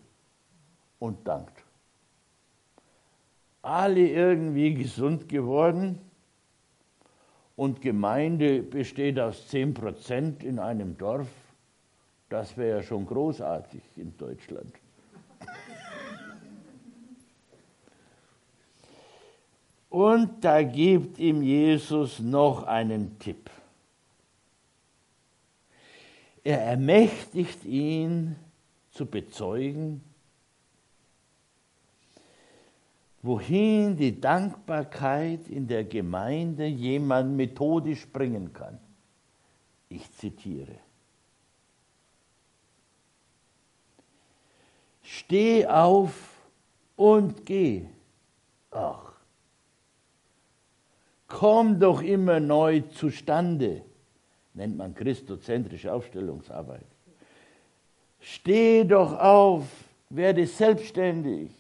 und 1.00 1.28
dankt. 1.28 1.64
Alle 3.62 4.08
irgendwie 4.08 4.74
gesund 4.74 5.28
geworden 5.28 6.00
und 7.56 7.82
Gemeinde 7.82 8.64
besteht 8.64 9.20
aus 9.20 9.48
10 9.50 9.74
Prozent 9.74 10.44
in 10.44 10.58
einem 10.58 10.98
Dorf. 10.98 11.28
Das 12.30 12.56
wäre 12.56 12.78
ja 12.78 12.84
schon 12.84 13.06
großartig 13.06 13.84
in 13.98 14.16
Deutschland. 14.18 14.74
Und 19.92 20.46
da 20.46 20.64
gibt 20.64 21.20
ihm 21.20 21.44
Jesus 21.44 22.20
noch 22.20 22.64
einen 22.64 23.20
Tipp. 23.20 23.50
Er 26.46 26.62
ermächtigt 26.62 27.66
ihn 27.66 28.38
zu 28.92 29.06
bezeugen, 29.06 30.02
wohin 33.22 33.98
die 33.98 34.20
Dankbarkeit 34.20 35.50
in 35.50 35.68
der 35.68 35.84
Gemeinde 35.84 36.66
jemand 36.66 37.36
methodisch 37.36 38.08
bringen 38.08 38.54
kann. 38.54 38.80
Ich 39.90 40.10
zitiere. 40.14 40.78
Steh 45.04 45.68
auf 45.68 46.14
und 46.96 47.46
geh. 47.46 47.84
Ach, 48.72 49.11
komm 51.32 51.80
doch 51.80 52.02
immer 52.02 52.40
neu 52.40 52.82
zustande, 52.82 53.82
nennt 54.54 54.78
man 54.78 54.94
christozentrische 54.94 55.92
Aufstellungsarbeit. 55.94 56.86
Steh 58.20 58.84
doch 58.84 59.18
auf, 59.18 59.66
werde 60.10 60.46
selbstständig. 60.46 61.52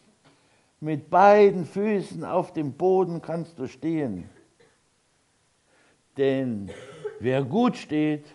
Mit 0.81 1.09
beiden 1.09 1.65
Füßen 1.65 2.25
auf 2.25 2.53
dem 2.53 2.73
Boden 2.73 3.21
kannst 3.21 3.57
du 3.57 3.67
stehen. 3.67 4.29
Denn 6.17 6.69
wer 7.19 7.43
gut 7.43 7.77
steht, 7.77 8.25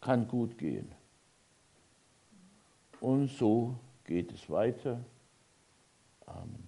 kann 0.00 0.28
gut 0.28 0.58
gehen. 0.58 0.92
Und 3.00 3.28
so 3.28 3.74
geht 4.04 4.32
es 4.32 4.50
weiter. 4.50 5.00
Amen. 6.26 6.63